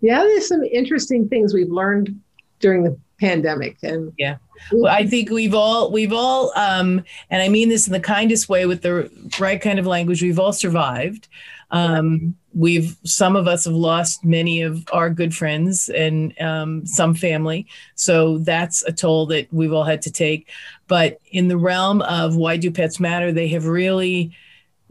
yeah. 0.00 0.20
There's 0.22 0.48
some 0.48 0.62
interesting 0.64 1.28
things 1.28 1.54
we've 1.54 1.70
learned 1.70 2.20
during 2.60 2.82
the 2.82 2.96
pandemic, 3.20 3.78
and 3.82 4.12
yeah. 4.18 4.36
Well, 4.70 4.92
I 4.92 5.06
think 5.06 5.30
we've 5.30 5.54
all 5.54 5.90
we've 5.90 6.12
all 6.12 6.52
um, 6.56 7.04
and 7.30 7.42
I 7.42 7.48
mean 7.48 7.68
this 7.68 7.86
in 7.86 7.92
the 7.92 8.00
kindest 8.00 8.48
way 8.48 8.66
with 8.66 8.82
the 8.82 9.10
right 9.38 9.60
kind 9.60 9.78
of 9.78 9.86
language. 9.86 10.22
We've 10.22 10.38
all 10.38 10.52
survived. 10.52 11.28
Um, 11.72 12.36
we've 12.54 12.96
some 13.04 13.34
of 13.34 13.48
us 13.48 13.64
have 13.64 13.74
lost 13.74 14.24
many 14.24 14.60
of 14.60 14.84
our 14.92 15.08
good 15.08 15.34
friends 15.34 15.88
and 15.88 16.38
um, 16.40 16.86
some 16.86 17.14
family, 17.14 17.66
so 17.94 18.38
that's 18.38 18.84
a 18.84 18.92
toll 18.92 19.26
that 19.26 19.52
we've 19.52 19.72
all 19.72 19.84
had 19.84 20.02
to 20.02 20.10
take. 20.10 20.50
But 20.86 21.18
in 21.30 21.48
the 21.48 21.56
realm 21.56 22.02
of 22.02 22.36
why 22.36 22.58
do 22.58 22.70
pets 22.70 23.00
matter, 23.00 23.32
they 23.32 23.48
have 23.48 23.66
really 23.66 24.36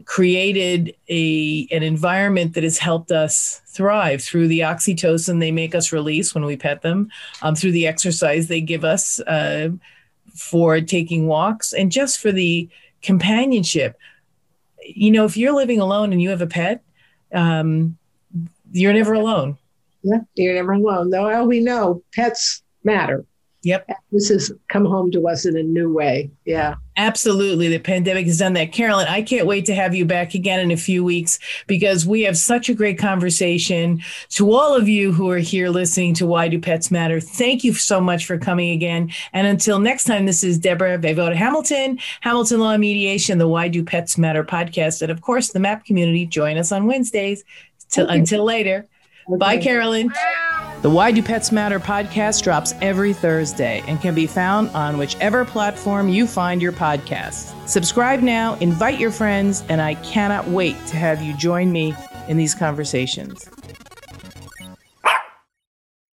created 0.04 0.96
a 1.08 1.68
an 1.70 1.84
environment 1.84 2.54
that 2.54 2.64
has 2.64 2.78
helped 2.78 3.12
us 3.12 3.62
thrive 3.68 4.22
through 4.22 4.48
the 4.48 4.60
oxytocin 4.60 5.38
they 5.38 5.52
make 5.52 5.74
us 5.74 5.92
release 5.92 6.34
when 6.34 6.44
we 6.44 6.56
pet 6.56 6.82
them, 6.82 7.08
um, 7.42 7.54
through 7.54 7.72
the 7.72 7.86
exercise 7.86 8.48
they 8.48 8.60
give 8.60 8.84
us 8.84 9.20
uh, 9.20 9.68
for 10.34 10.80
taking 10.80 11.26
walks, 11.28 11.72
and 11.72 11.92
just 11.92 12.18
for 12.18 12.32
the 12.32 12.68
companionship. 13.02 13.96
You 14.84 15.10
know, 15.10 15.24
if 15.24 15.36
you're 15.36 15.54
living 15.54 15.80
alone 15.80 16.12
and 16.12 16.20
you 16.20 16.30
have 16.30 16.42
a 16.42 16.46
pet, 16.46 16.82
um, 17.32 17.96
you're 18.72 18.92
never 18.92 19.14
alone. 19.14 19.58
Yeah, 20.02 20.20
you're 20.34 20.54
never 20.54 20.72
alone. 20.72 21.10
Though 21.10 21.44
we 21.44 21.60
know 21.60 22.02
pets 22.14 22.62
matter. 22.84 23.24
Yep. 23.64 23.88
This 24.10 24.28
has 24.28 24.52
come 24.68 24.84
home 24.84 25.12
to 25.12 25.28
us 25.28 25.46
in 25.46 25.56
a 25.56 25.62
new 25.62 25.92
way. 25.92 26.30
Yeah. 26.44 26.74
Absolutely. 26.96 27.68
The 27.68 27.78
pandemic 27.78 28.26
has 28.26 28.38
done 28.38 28.54
that. 28.54 28.72
Carolyn, 28.72 29.06
I 29.06 29.22
can't 29.22 29.46
wait 29.46 29.66
to 29.66 29.74
have 29.74 29.94
you 29.94 30.04
back 30.04 30.34
again 30.34 30.58
in 30.58 30.72
a 30.72 30.76
few 30.76 31.04
weeks 31.04 31.38
because 31.68 32.04
we 32.04 32.22
have 32.22 32.36
such 32.36 32.68
a 32.68 32.74
great 32.74 32.98
conversation. 32.98 34.02
To 34.30 34.52
all 34.52 34.74
of 34.74 34.88
you 34.88 35.12
who 35.12 35.30
are 35.30 35.38
here 35.38 35.70
listening 35.70 36.12
to 36.14 36.26
Why 36.26 36.48
Do 36.48 36.58
Pets 36.58 36.90
Matter, 36.90 37.20
thank 37.20 37.62
you 37.62 37.72
so 37.72 38.00
much 38.00 38.26
for 38.26 38.36
coming 38.36 38.72
again. 38.72 39.12
And 39.32 39.46
until 39.46 39.78
next 39.78 40.04
time, 40.04 40.26
this 40.26 40.42
is 40.42 40.58
Debra 40.58 40.98
Vey 40.98 41.14
Voda 41.14 41.36
Hamilton, 41.36 41.98
Hamilton 42.20 42.60
Law 42.60 42.76
Mediation, 42.76 43.38
the 43.38 43.48
Why 43.48 43.68
Do 43.68 43.84
Pets 43.84 44.18
Matter 44.18 44.42
podcast. 44.42 45.02
And 45.02 45.12
of 45.12 45.20
course, 45.20 45.52
the 45.52 45.60
MAP 45.60 45.84
community. 45.84 46.26
Join 46.26 46.58
us 46.58 46.72
on 46.72 46.86
Wednesdays. 46.86 47.44
Till, 47.90 48.08
until 48.08 48.42
later. 48.44 48.86
Okay. 49.28 49.36
Bye, 49.36 49.58
Carolyn. 49.58 50.10
The 50.82 50.90
Why 50.90 51.12
Do 51.12 51.22
Pets 51.22 51.52
Matter 51.52 51.78
podcast 51.78 52.42
drops 52.42 52.74
every 52.82 53.12
Thursday 53.12 53.84
and 53.86 54.00
can 54.00 54.16
be 54.16 54.26
found 54.26 54.68
on 54.70 54.98
whichever 54.98 55.44
platform 55.44 56.08
you 56.08 56.26
find 56.26 56.60
your 56.60 56.72
podcasts. 56.72 57.54
Subscribe 57.68 58.20
now, 58.20 58.54
invite 58.54 58.98
your 58.98 59.12
friends, 59.12 59.62
and 59.68 59.80
I 59.80 59.94
cannot 59.94 60.48
wait 60.48 60.74
to 60.88 60.96
have 60.96 61.22
you 61.22 61.34
join 61.34 61.70
me 61.70 61.94
in 62.26 62.36
these 62.36 62.52
conversations. 62.52 63.48